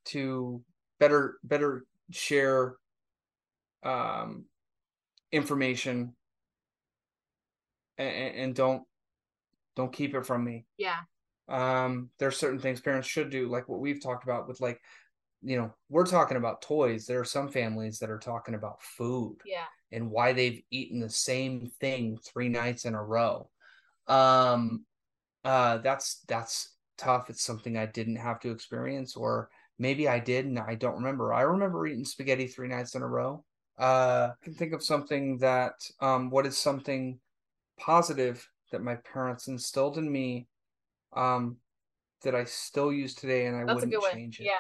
[0.07, 0.63] to
[0.99, 2.77] better better share
[3.83, 4.45] um,
[5.33, 6.15] information
[7.99, 8.83] and, and don't
[9.77, 10.67] don't keep it from me.
[10.77, 11.01] Yeah.
[11.49, 14.81] Um, there's certain things parents should do, like what we've talked about with like,
[15.43, 17.07] you know, we're talking about toys.
[17.07, 19.37] There are some families that are talking about food.
[19.47, 19.65] Yeah.
[19.93, 23.49] And why they've eaten the same thing three nights in a row.
[24.07, 24.85] Um,
[25.45, 27.31] uh, that's that's tough.
[27.31, 29.49] It's something I didn't have to experience, or
[29.79, 31.33] maybe I did and I don't remember.
[31.33, 33.45] I remember eating spaghetti three nights in a row.
[33.79, 37.21] Uh, I can think of something that um, what is something
[37.79, 40.49] positive that my parents instilled in me
[41.15, 41.57] um
[42.23, 44.47] that I still use today and I That's wouldn't change it.
[44.47, 44.53] Yeah.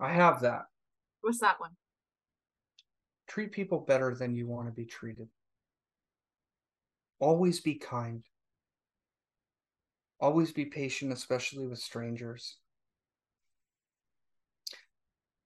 [0.00, 0.62] I have that.
[1.20, 1.70] What's that one?
[3.28, 5.28] Treat people better than you want to be treated.
[7.20, 8.24] Always be kind.
[10.20, 12.56] Always be patient, especially with strangers.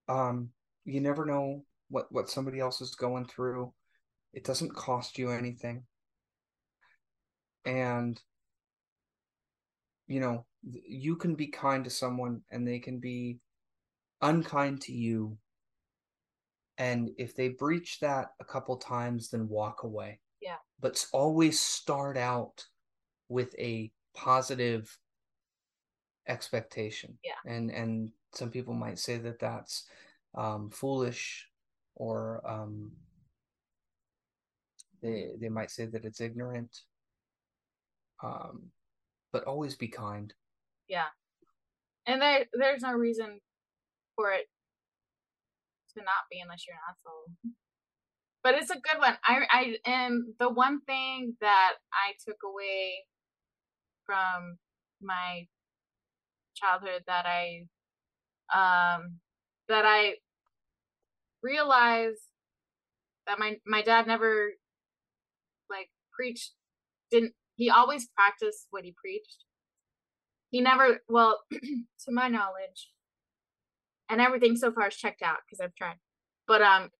[0.09, 0.51] Um,
[0.85, 3.73] you never know what, what somebody else is going through.
[4.33, 5.85] It doesn't cost you anything.
[7.65, 8.21] And
[10.09, 13.39] you know you can be kind to someone and they can be
[14.21, 15.39] unkind to you.
[16.79, 20.21] And if they breach that a couple times then walk away.
[20.41, 20.57] Yeah.
[20.81, 22.65] But always start out
[23.29, 24.97] with a positive
[26.29, 27.19] expectation.
[27.25, 27.53] Yeah.
[27.53, 29.85] And and some people might say that that's
[30.35, 31.49] um, foolish
[31.95, 32.93] or um,
[35.03, 36.83] they they might say that it's ignorant
[38.23, 38.71] um,
[39.33, 40.33] but always be kind.
[40.89, 41.09] Yeah,
[42.07, 43.41] and there there's no reason
[44.17, 44.47] for it
[45.97, 47.55] to not be unless you're an asshole.
[48.43, 49.17] But it's a good one.
[49.25, 53.05] I I and the one thing that I took away
[54.05, 54.59] from
[55.01, 55.47] my
[56.55, 57.67] childhood that I
[58.53, 59.19] um
[59.69, 60.15] that I
[61.43, 62.21] realized
[63.27, 64.51] that my my dad never
[65.71, 66.53] like preached
[67.11, 69.45] didn't he always practiced what he preached.
[70.51, 72.91] He never, well, to my knowledge,
[74.09, 75.97] and everything so far is checked out because I've tried.
[76.47, 76.91] But um,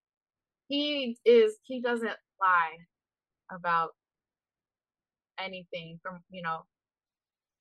[0.69, 2.87] he is he doesn't lie
[3.51, 3.91] about
[5.39, 6.61] anything from you know.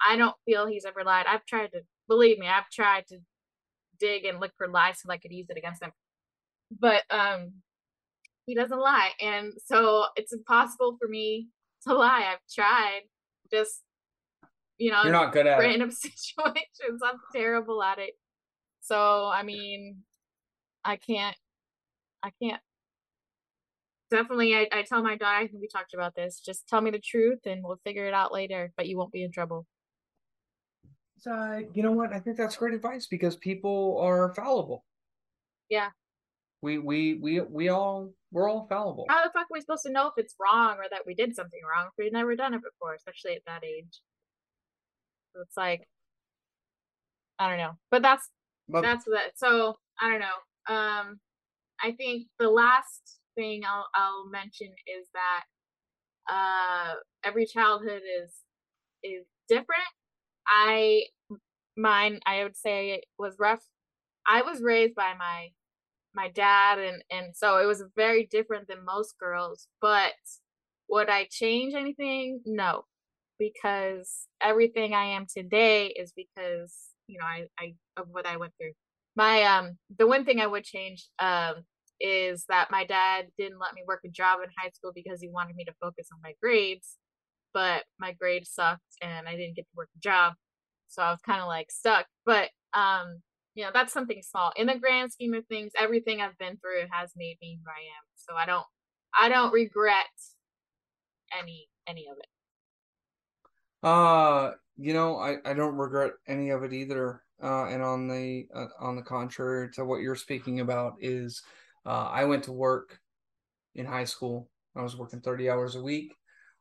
[0.04, 1.26] I don't feel he's ever lied.
[1.28, 2.48] I've tried to believe me.
[2.48, 3.20] I've tried to
[4.00, 5.92] dig and look for lies so I could use it against him.
[6.80, 7.54] But um,
[8.46, 11.48] he doesn't lie, and so it's impossible for me
[11.88, 12.28] to lie.
[12.32, 13.02] I've tried.
[13.52, 13.82] Just
[14.78, 15.96] you know, you're not good at random it.
[15.96, 17.02] situations.
[17.04, 18.14] I'm terrible at it.
[18.82, 19.98] So I mean,
[20.84, 21.36] I can't.
[22.24, 22.62] I can't.
[24.10, 25.38] Definitely, I, I tell my daughter.
[25.38, 26.40] I think we talked about this.
[26.40, 28.74] Just tell me the truth, and we'll figure it out later.
[28.76, 29.66] But you won't be in trouble.
[31.30, 32.12] Uh, you know what?
[32.12, 34.84] I think that's great advice because people are fallible.
[35.70, 35.90] Yeah.
[36.62, 39.06] We we we we all we're all fallible.
[39.10, 41.36] How the fuck are we supposed to know if it's wrong or that we did
[41.36, 44.00] something wrong if we've never done it before, especially at that age?
[45.34, 45.88] So it's like
[47.40, 47.72] I don't know.
[47.90, 48.30] But that's
[48.70, 49.32] but, that's that.
[49.36, 50.74] So I don't know.
[50.74, 51.20] Um
[51.82, 55.44] I think the last thing I'll I'll mention is that
[56.32, 56.94] uh
[57.24, 58.32] every childhood is
[59.04, 59.90] is different.
[60.48, 61.06] I
[61.76, 63.64] mine I would say was rough.
[64.28, 65.50] I was raised by my
[66.16, 70.14] my dad and and so it was very different than most girls but
[70.90, 72.42] would i change anything?
[72.46, 72.84] No
[73.40, 76.74] because everything i am today is because
[77.08, 78.72] you know i i of what i went through.
[79.16, 81.56] My um the one thing i would change um
[82.00, 85.30] is that my dad didn't let me work a job in high school because he
[85.30, 86.98] wanted me to focus on my grades
[87.54, 90.34] but my grades sucked and i didn't get to work a job
[90.88, 93.22] so i was kind of like stuck but um
[93.56, 94.54] Yeah, that's something small.
[94.56, 97.82] In the grand scheme of things, everything I've been through has made me who I
[97.82, 98.04] am.
[98.16, 98.66] So I don't
[99.20, 100.06] I don't regret
[101.38, 103.88] any any of it.
[103.88, 107.24] Uh, you know, I I don't regret any of it either.
[107.44, 111.42] Uh, and on the uh, on the contrary to what you're speaking about is,
[111.86, 113.00] uh, I went to work
[113.76, 114.50] in high school.
[114.76, 116.14] I was working 30 hours a week.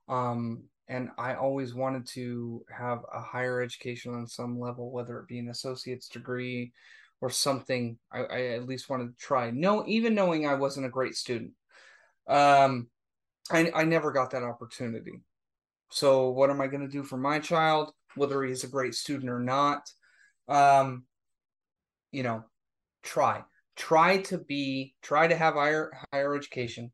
[0.09, 5.29] Um, and I always wanted to have a higher education on some level, whether it
[5.29, 6.73] be an associate's degree
[7.21, 7.97] or something.
[8.13, 9.53] I, I at least wanted to try.
[9.53, 11.53] No, even knowing I wasn't a great student,
[12.27, 12.89] um,
[13.53, 15.23] I I never got that opportunity.
[15.91, 19.31] So what am I going to do for my child, whether he's a great student
[19.31, 19.89] or not?
[20.49, 21.05] Um,
[22.11, 22.43] you know,
[23.05, 23.45] try
[23.77, 26.91] try to be try to have higher higher education.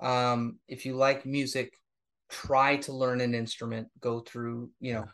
[0.00, 1.72] Um, if you like music,
[2.32, 3.88] try to learn an instrument.
[4.00, 5.06] Go through, you know,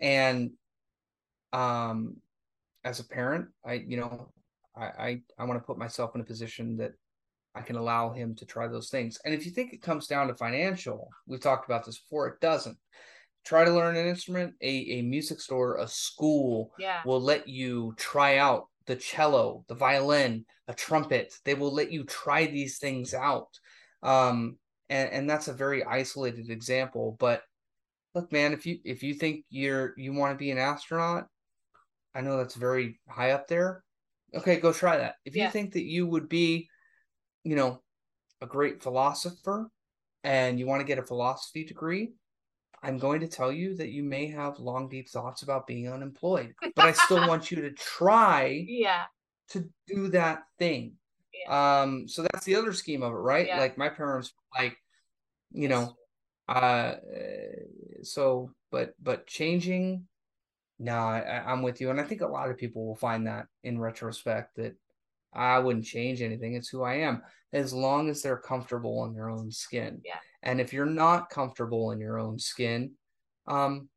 [0.00, 0.50] and
[1.52, 2.16] um,
[2.82, 4.32] as a parent, I you know,
[4.76, 6.92] I I, I want to put myself in a position that
[7.54, 9.18] I can allow him to try those things.
[9.24, 12.40] And if you think it comes down to financial, we've talked about this before, it
[12.40, 12.76] doesn't.
[13.44, 17.02] Try to learn an instrument, a, a music store, a school yeah.
[17.04, 21.34] will let you try out the cello, the violin, a trumpet.
[21.44, 23.50] They will let you try these things out.
[24.02, 24.56] Um,
[24.88, 27.16] and, and that's a very isolated example.
[27.18, 27.42] But
[28.14, 31.28] look, man, if you if you think you're you want to be an astronaut,
[32.14, 33.84] I know that's very high up there.
[34.34, 35.16] Okay, go try that.
[35.24, 35.46] If Yeah.
[35.46, 36.68] you think that you would be,
[37.44, 37.82] you know,
[38.42, 39.70] a great philosopher
[40.24, 42.14] and you want to get a philosophy degree,
[42.82, 46.54] I'm going to tell you that you may have long, deep thoughts about being unemployed.
[46.76, 49.06] But I still want you to try Yeah.
[49.50, 50.98] to do that thing.
[51.40, 51.82] Yeah.
[51.82, 53.46] Um, so that's the other scheme of it, right?
[53.46, 53.58] Yeah.
[53.58, 54.76] Like my parents, like,
[55.52, 55.94] you know,
[56.48, 56.94] uh,
[58.02, 60.06] so but but changing,
[60.78, 63.46] no, I, I'm with you, and I think a lot of people will find that
[63.62, 64.74] in retrospect that
[65.32, 66.54] I wouldn't change anything.
[66.54, 67.22] It's who I am,
[67.52, 70.00] as long as they're comfortable in their own skin.
[70.04, 70.18] Yeah.
[70.42, 72.92] And if you're not comfortable in your own skin,
[73.46, 73.88] um,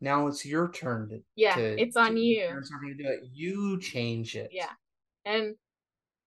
[0.00, 1.22] now it's your turn to.
[1.36, 2.46] Yeah, to- it's on to- you.
[2.46, 3.30] Parents aren't going to do it.
[3.32, 4.50] You change it.
[4.52, 4.70] Yeah.
[5.24, 5.54] And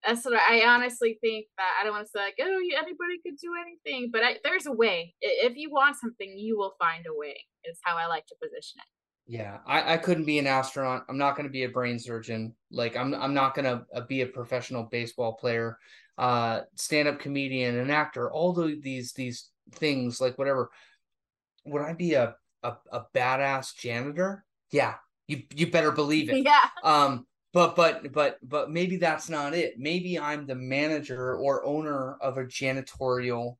[0.06, 3.38] that's what I honestly think that I don't want to say like, oh, anybody could
[3.38, 5.16] do anything, but I, there's a way.
[5.22, 7.46] If you want something, you will find a way.
[7.64, 8.96] Is how I like to position it.
[9.28, 11.06] Yeah, I, I couldn't be an astronaut.
[11.10, 12.54] I'm not going to be a brain surgeon.
[12.70, 15.80] Like I'm I'm not going to uh, be a professional baseball player,
[16.20, 18.32] uh, stand up comedian, an actor.
[18.32, 20.70] All the, these these things, like whatever.
[21.66, 24.46] Would I be a, a a badass janitor?
[24.70, 24.94] Yeah,
[25.28, 26.38] you you better believe it.
[26.46, 26.70] yeah.
[26.84, 27.26] Um,
[27.56, 29.76] but but but but maybe that's not it.
[29.80, 33.56] Maybe I'm the manager or owner of a janitorial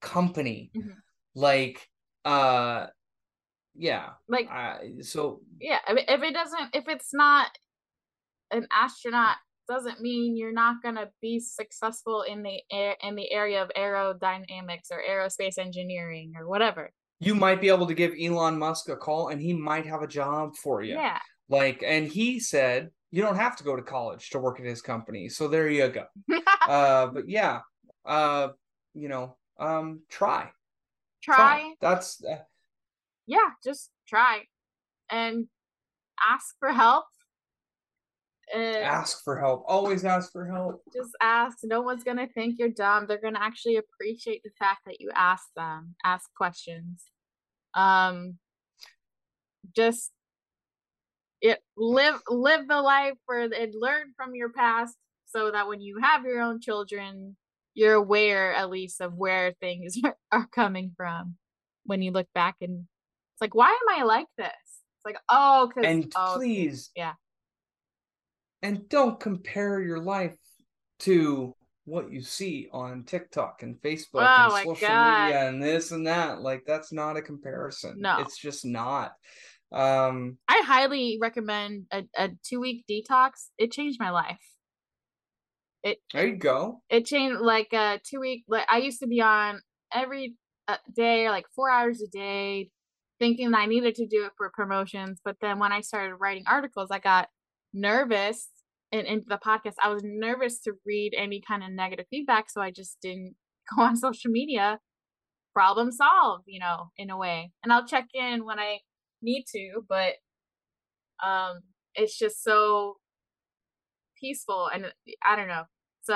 [0.00, 0.70] company.
[0.76, 0.94] Mhm.
[1.34, 1.90] Like,
[2.24, 2.86] uh,
[3.74, 4.10] yeah.
[4.28, 7.48] Like I, so yeah, I mean, if it doesn't, if it's not
[8.52, 9.36] an astronaut,
[9.68, 14.92] doesn't mean you're not gonna be successful in the air in the area of aerodynamics
[14.92, 16.92] or aerospace engineering or whatever.
[17.18, 20.06] you might be able to give Elon Musk a call and he might have a
[20.06, 20.94] job for you.
[20.94, 21.18] Yeah.
[21.48, 24.82] Like, and he said you don't have to go to college to work at his
[24.82, 25.30] company.
[25.30, 26.04] So there you go.
[26.68, 27.60] uh, but yeah,
[28.04, 28.48] uh,
[28.92, 30.50] you know, um, try,
[31.22, 31.72] try.
[31.80, 32.42] That's uh,
[33.26, 34.42] Yeah, just try
[35.10, 35.46] and
[36.22, 37.06] ask for help.
[38.54, 39.64] Uh, ask for help.
[39.66, 40.82] Always ask for help.
[40.92, 41.56] just ask.
[41.64, 43.06] No one's gonna think you're dumb.
[43.06, 45.94] They're gonna actually appreciate the fact that you ask them.
[46.04, 47.02] Ask questions.
[47.72, 48.36] Um,
[49.74, 50.12] just
[51.40, 56.00] it live live the life where and learn from your past, so that when you
[56.02, 57.36] have your own children,
[57.74, 59.98] you're aware at least of where things
[60.32, 61.36] are, coming from.
[61.84, 62.80] When you look back and
[63.34, 64.48] it's like, why am I like this?
[64.48, 67.12] It's like, oh, because And oh, please, yeah.
[68.62, 70.34] and don't compare your life
[71.00, 75.26] to what you see on TikTok and Facebook Oh and social God.
[75.26, 76.40] media and this and that.
[76.40, 77.96] Like that's not a comparison.
[77.98, 78.18] No.
[78.20, 79.12] It's just not.
[79.72, 83.48] Um I highly recommend a, a two week detox.
[83.58, 84.40] It changed my life.
[85.82, 86.82] It there you go.
[86.88, 88.44] It changed like a two week.
[88.48, 89.60] Like I used to be on
[89.92, 90.36] every
[90.68, 92.70] uh, like four hours a day,
[93.18, 95.20] thinking that I needed to do it for promotions.
[95.24, 97.28] But then when I started writing articles, I got
[97.72, 98.48] nervous.
[98.92, 102.60] And into the podcast, I was nervous to read any kind of negative feedback, so
[102.60, 103.34] I just didn't
[103.76, 104.78] go on social media.
[105.54, 107.52] Problem solved, you know, in a way.
[107.64, 108.78] And I'll check in when I
[109.22, 110.14] need to, but
[111.24, 111.60] um
[111.94, 112.96] it's just so
[114.20, 114.92] peaceful and
[115.26, 115.64] I don't know.
[116.02, 116.14] So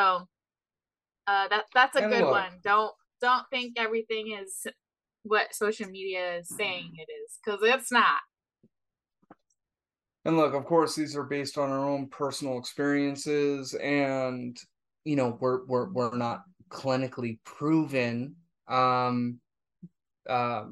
[1.27, 2.53] uh that that's a And good look- one.
[2.63, 4.67] Don't don't think everything is
[5.25, 8.21] what social media is saying it is cuz it's not.
[10.25, 14.59] and look, of course, these are based on our own personal experiences, and
[15.05, 18.37] you know, we're we're we're not clinically proven.
[18.69, 19.41] Um,
[20.29, 20.67] uh,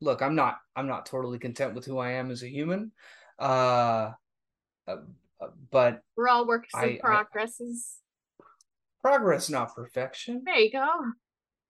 [0.00, 2.92] look, I'm not I'm not totally content with who I am as a human.
[3.38, 4.12] Uh,
[4.86, 4.96] uh
[5.70, 7.96] but we're all works in progresses.
[9.02, 10.42] progress, not perfection.
[10.44, 10.88] There you go.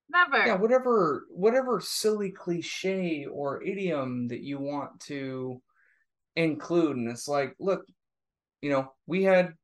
[0.09, 0.47] Never.
[0.47, 5.61] Yeah, whatever whatever silly cliche or idiom that you want to
[6.37, 6.97] include.
[6.97, 7.85] And it's like, look,
[8.63, 9.55] you know, we had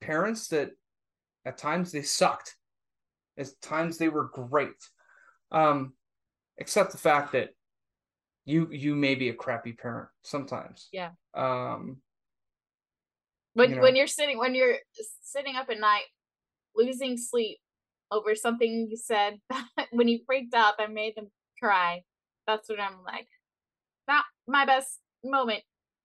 [0.00, 0.70] parents that
[1.44, 2.56] at times they sucked.
[3.36, 4.70] At times they were great.
[5.52, 5.92] Um,
[6.56, 7.50] except the fact that
[8.44, 10.88] you you may be a crappy parent sometimes.
[10.92, 11.10] Yeah.
[11.34, 11.98] Um
[13.54, 14.76] when you know, when you're sitting when you're
[15.22, 16.04] sitting up at night
[16.76, 17.58] losing sleep
[18.10, 19.38] over something you said
[19.90, 21.30] when you freaked out that made them
[21.60, 22.02] cry.
[22.46, 23.28] That's what I'm like.
[24.06, 25.62] Not my best moment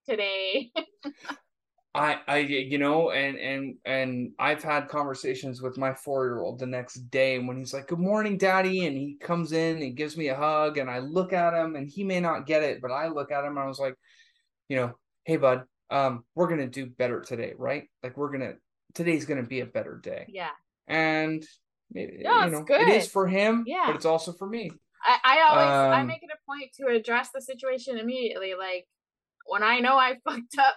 [0.08, 0.72] today.
[1.94, 7.10] I I you know and and and I've had conversations with my 4-year-old the next
[7.10, 10.36] day when he's like good morning daddy and he comes in and gives me a
[10.36, 13.32] hug and I look at him and he may not get it but I look
[13.32, 13.94] at him and I was like
[14.68, 18.52] you know hey bud um we're going to do better today right like we're going
[18.52, 18.54] to
[18.94, 20.50] today's going to be a better day yeah
[20.86, 21.44] and
[21.94, 22.82] it, no, you know, good.
[22.82, 23.84] it is for him, yeah.
[23.86, 24.70] but it's also for me.
[25.04, 28.54] I, I always um, I make it a point to address the situation immediately.
[28.58, 28.86] Like
[29.46, 30.76] when I know I fucked up,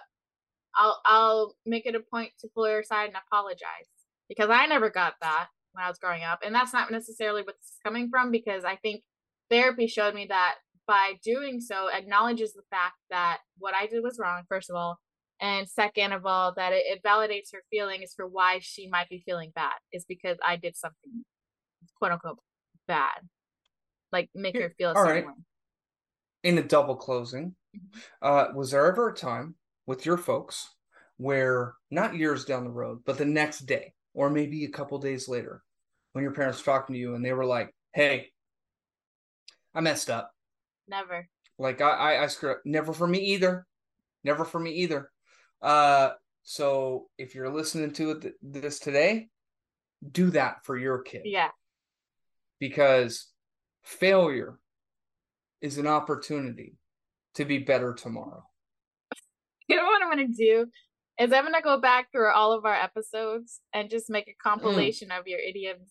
[0.76, 3.88] I'll I'll make it a point to pull her aside and apologize
[4.28, 7.78] because I never got that when I was growing up, and that's not necessarily what's
[7.84, 8.30] coming from.
[8.30, 9.02] Because I think
[9.50, 10.56] therapy showed me that
[10.86, 14.42] by doing so acknowledges the fact that what I did was wrong.
[14.48, 14.98] First of all,
[15.40, 19.22] and second of all that it, it, validates her feelings for why she might be
[19.24, 21.24] feeling bad is because i did something
[21.98, 22.38] quote unquote
[22.86, 23.20] bad
[24.12, 25.26] like make her feel a all right.
[25.26, 25.32] way
[26.42, 27.98] in a double closing mm-hmm.
[28.22, 29.54] uh was there ever a time
[29.86, 30.68] with your folks
[31.16, 35.28] where not years down the road but the next day or maybe a couple days
[35.28, 35.62] later
[36.12, 38.28] when your parents talking to you and they were like hey
[39.74, 40.32] i messed up
[40.88, 41.28] never
[41.58, 43.66] like i i, I screwed up never for me either
[44.24, 45.10] never for me either
[45.64, 46.10] uh,
[46.42, 49.28] so if you're listening to it, this today,
[50.08, 51.22] do that for your kid.
[51.24, 51.48] Yeah.
[52.60, 53.30] Because
[53.82, 54.58] failure
[55.62, 56.76] is an opportunity
[57.36, 58.44] to be better tomorrow.
[59.68, 60.66] You know what I'm going to do?
[61.18, 64.34] Is I'm going to go back through all of our episodes and just make a
[64.42, 65.18] compilation mm.
[65.18, 65.90] of your idioms.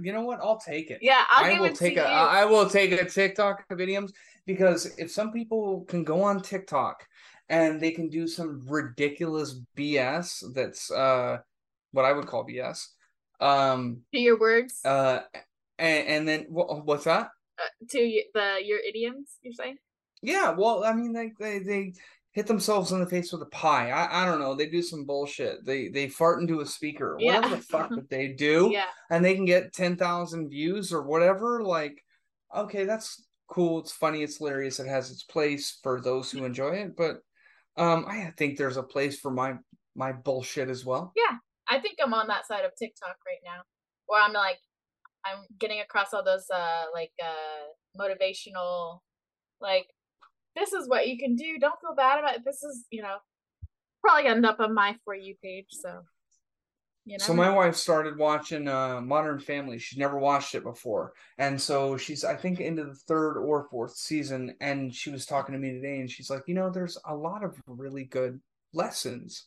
[0.00, 0.40] You know what?
[0.40, 0.98] I'll take it.
[1.00, 2.00] Yeah, I'll I will take a.
[2.00, 2.06] You.
[2.06, 4.12] I will take a TikTok of idioms
[4.46, 7.06] because if some people can go on TikTok
[7.48, 11.38] and they can do some ridiculous BS that's uh
[11.92, 12.86] what I would call BS.
[13.40, 14.80] Um to your words.
[14.84, 15.20] Uh
[15.78, 17.30] and, and then what, what's that?
[17.58, 19.76] Uh, to the your idioms, you're saying?
[20.22, 21.92] Yeah, well, I mean, like they they
[22.34, 23.90] hit themselves in the face with a pie.
[23.90, 24.54] I, I don't know.
[24.54, 25.64] They do some bullshit.
[25.64, 27.36] They they fart into a speaker, yeah.
[27.36, 28.86] whatever the fuck that they do, yeah.
[29.10, 31.62] and they can get ten thousand views or whatever.
[31.62, 32.02] Like,
[32.54, 33.78] okay, that's cool.
[33.78, 34.22] It's funny.
[34.22, 34.80] It's hilarious.
[34.80, 36.96] It has its place for those who enjoy it.
[36.96, 37.20] But
[37.76, 39.54] um, I think there's a place for my
[39.94, 41.12] my bullshit as well.
[41.14, 43.62] Yeah, I think I'm on that side of TikTok right now,
[44.06, 44.58] where I'm like,
[45.24, 48.98] I'm getting across all those uh like uh motivational,
[49.60, 49.86] like
[50.56, 51.58] this is what you can do.
[51.58, 52.44] Don't feel bad about it.
[52.44, 53.16] This is you know
[54.00, 55.68] probably end up on my for you page.
[55.70, 56.02] So
[57.04, 57.24] you know?
[57.24, 59.78] So my wife started watching uh, Modern Family.
[59.78, 63.96] She's never watched it before, and so she's I think into the third or fourth
[63.96, 64.54] season.
[64.60, 67.44] And she was talking to me today, and she's like, you know, there's a lot
[67.44, 68.40] of really good
[68.72, 69.46] lessons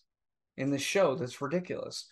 [0.58, 2.08] in the show that's ridiculous.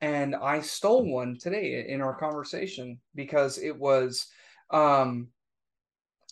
[0.00, 4.26] And I stole one today in our conversation because it was,
[4.70, 5.28] um,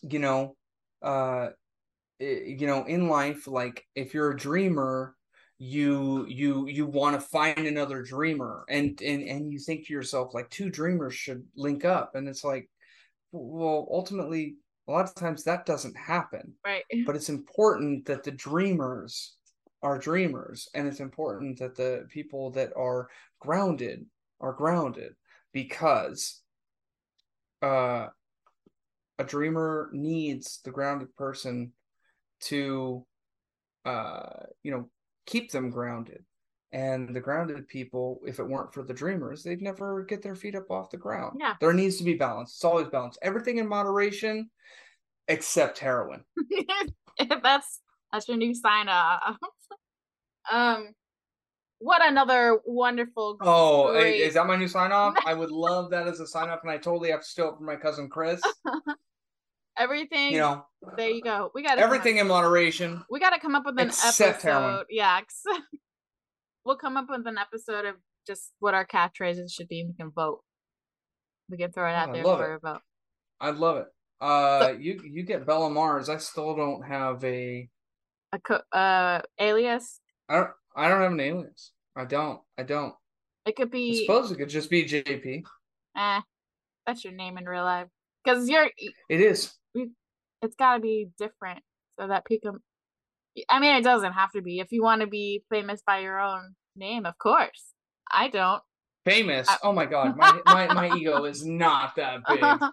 [0.02, 0.56] you know,
[1.02, 1.50] uh,
[2.20, 5.14] you know, in life, like if you're a dreamer,
[5.58, 8.64] you you you want to find another dreamer.
[8.68, 12.14] And and and you think to yourself like two dreamers should link up.
[12.14, 12.68] And it's like
[13.32, 14.56] well ultimately
[14.88, 16.54] a lot of times that doesn't happen.
[16.64, 16.84] Right.
[17.06, 19.36] But it's important that the dreamers
[19.82, 20.68] are dreamers.
[20.74, 23.08] And it's important that the people that are
[23.40, 24.04] grounded
[24.40, 25.14] are grounded.
[25.52, 26.42] Because
[27.62, 28.08] uh
[29.18, 31.72] a dreamer needs the grounded person
[32.42, 33.04] to
[33.84, 34.88] uh you know
[35.26, 36.24] keep them grounded.
[36.72, 40.54] And the grounded people, if it weren't for the dreamers, they'd never get their feet
[40.54, 41.38] up off the ground.
[41.40, 41.54] Yeah.
[41.60, 42.52] There needs to be balance.
[42.52, 43.18] It's always balance.
[43.22, 44.50] Everything in moderation
[45.26, 46.22] except heroin.
[47.42, 47.80] that's
[48.12, 49.36] that's your new sign off.
[50.52, 50.94] um
[51.78, 55.14] what another wonderful Oh, is that my new sign off?
[55.26, 57.56] I would love that as a sign off and I totally have to steal it
[57.56, 58.40] from my cousin Chris.
[59.78, 60.32] Everything.
[60.32, 60.66] You know,
[60.96, 61.50] there you go.
[61.54, 63.02] We got everything in moderation.
[63.10, 64.36] We got to come up with an episode.
[64.42, 64.84] heroin.
[64.90, 65.20] Yeah,
[66.64, 67.96] we'll come up with an episode of
[68.26, 69.84] just what our catchphrases should be.
[69.86, 70.40] We can vote.
[71.48, 72.80] We can throw it out I there for a vote.
[73.40, 73.86] I'd love it.
[74.20, 76.08] Uh, you you get Bella Mars.
[76.08, 77.68] I still don't have a.
[78.32, 80.00] A co- uh alias.
[80.28, 80.50] I don't.
[80.76, 81.72] I don't have an alias.
[81.96, 82.40] I don't.
[82.56, 82.94] I don't.
[83.46, 84.06] It could I be.
[84.06, 85.42] suppose it could just be JP.
[85.96, 86.20] Eh,
[86.86, 87.88] that's your name in real life.
[88.22, 88.70] Because you're.
[89.08, 89.52] It is.
[90.42, 91.60] It's got to be different
[91.98, 92.58] so that people.
[93.48, 94.58] I mean, it doesn't have to be.
[94.58, 97.74] If you want to be famous by your own name, of course.
[98.10, 98.62] I don't.
[99.04, 99.48] Famous.
[99.48, 102.42] I- oh my god, my, my my ego is not that big.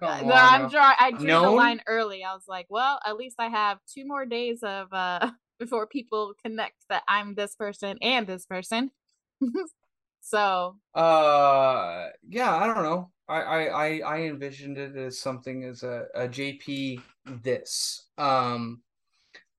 [0.00, 0.92] Come no, on I'm draw.
[0.98, 2.22] I drew the line early.
[2.22, 6.34] I was like, well, at least I have two more days of uh before people
[6.44, 8.90] connect that I'm this person and this person.
[10.20, 13.10] so Uh, yeah, I don't know.
[13.28, 17.00] I I I, I envisioned it as something as a, a JP
[17.42, 18.06] this.
[18.16, 18.82] Um,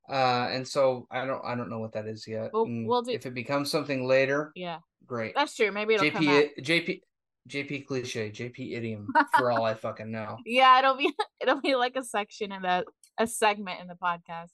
[0.09, 2.51] uh, and so I don't I don't know what that is yet.
[2.53, 5.33] We'll- we'll do- if it becomes something later, yeah, great.
[5.35, 5.71] that's true.
[5.71, 6.23] Maybe it'll come.
[6.25, 7.01] JP JP
[7.47, 9.07] JP cliche JP idiom
[9.37, 10.37] for all I fucking know.
[10.45, 12.85] Yeah, it'll be it'll be like a section in the
[13.19, 14.49] a segment in the podcast.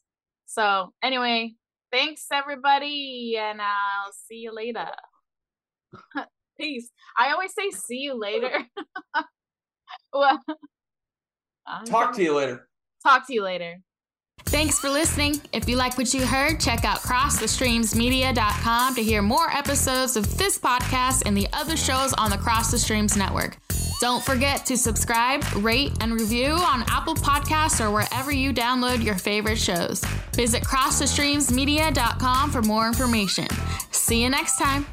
[0.46, 1.56] So anyway,
[1.92, 4.88] thanks everybody, and I'll see you later.
[6.60, 6.90] Peace.
[7.18, 8.66] I always say see you later.
[10.14, 10.40] well,
[11.86, 12.68] Talk to you later.
[13.04, 13.82] Talk to you later.
[14.46, 15.42] Thanks for listening.
[15.54, 20.58] If you like what you heard, check out crossthestreamsmedia.com to hear more episodes of this
[20.60, 23.58] podcast and the other shows on the Cross the Streams network.
[24.02, 29.16] Don't forget to subscribe, rate, and review on Apple Podcasts or wherever you download your
[29.16, 30.04] favorite shows.
[30.34, 33.48] Visit crossthestreamsmedia.com for more information.
[33.92, 34.86] See you next time.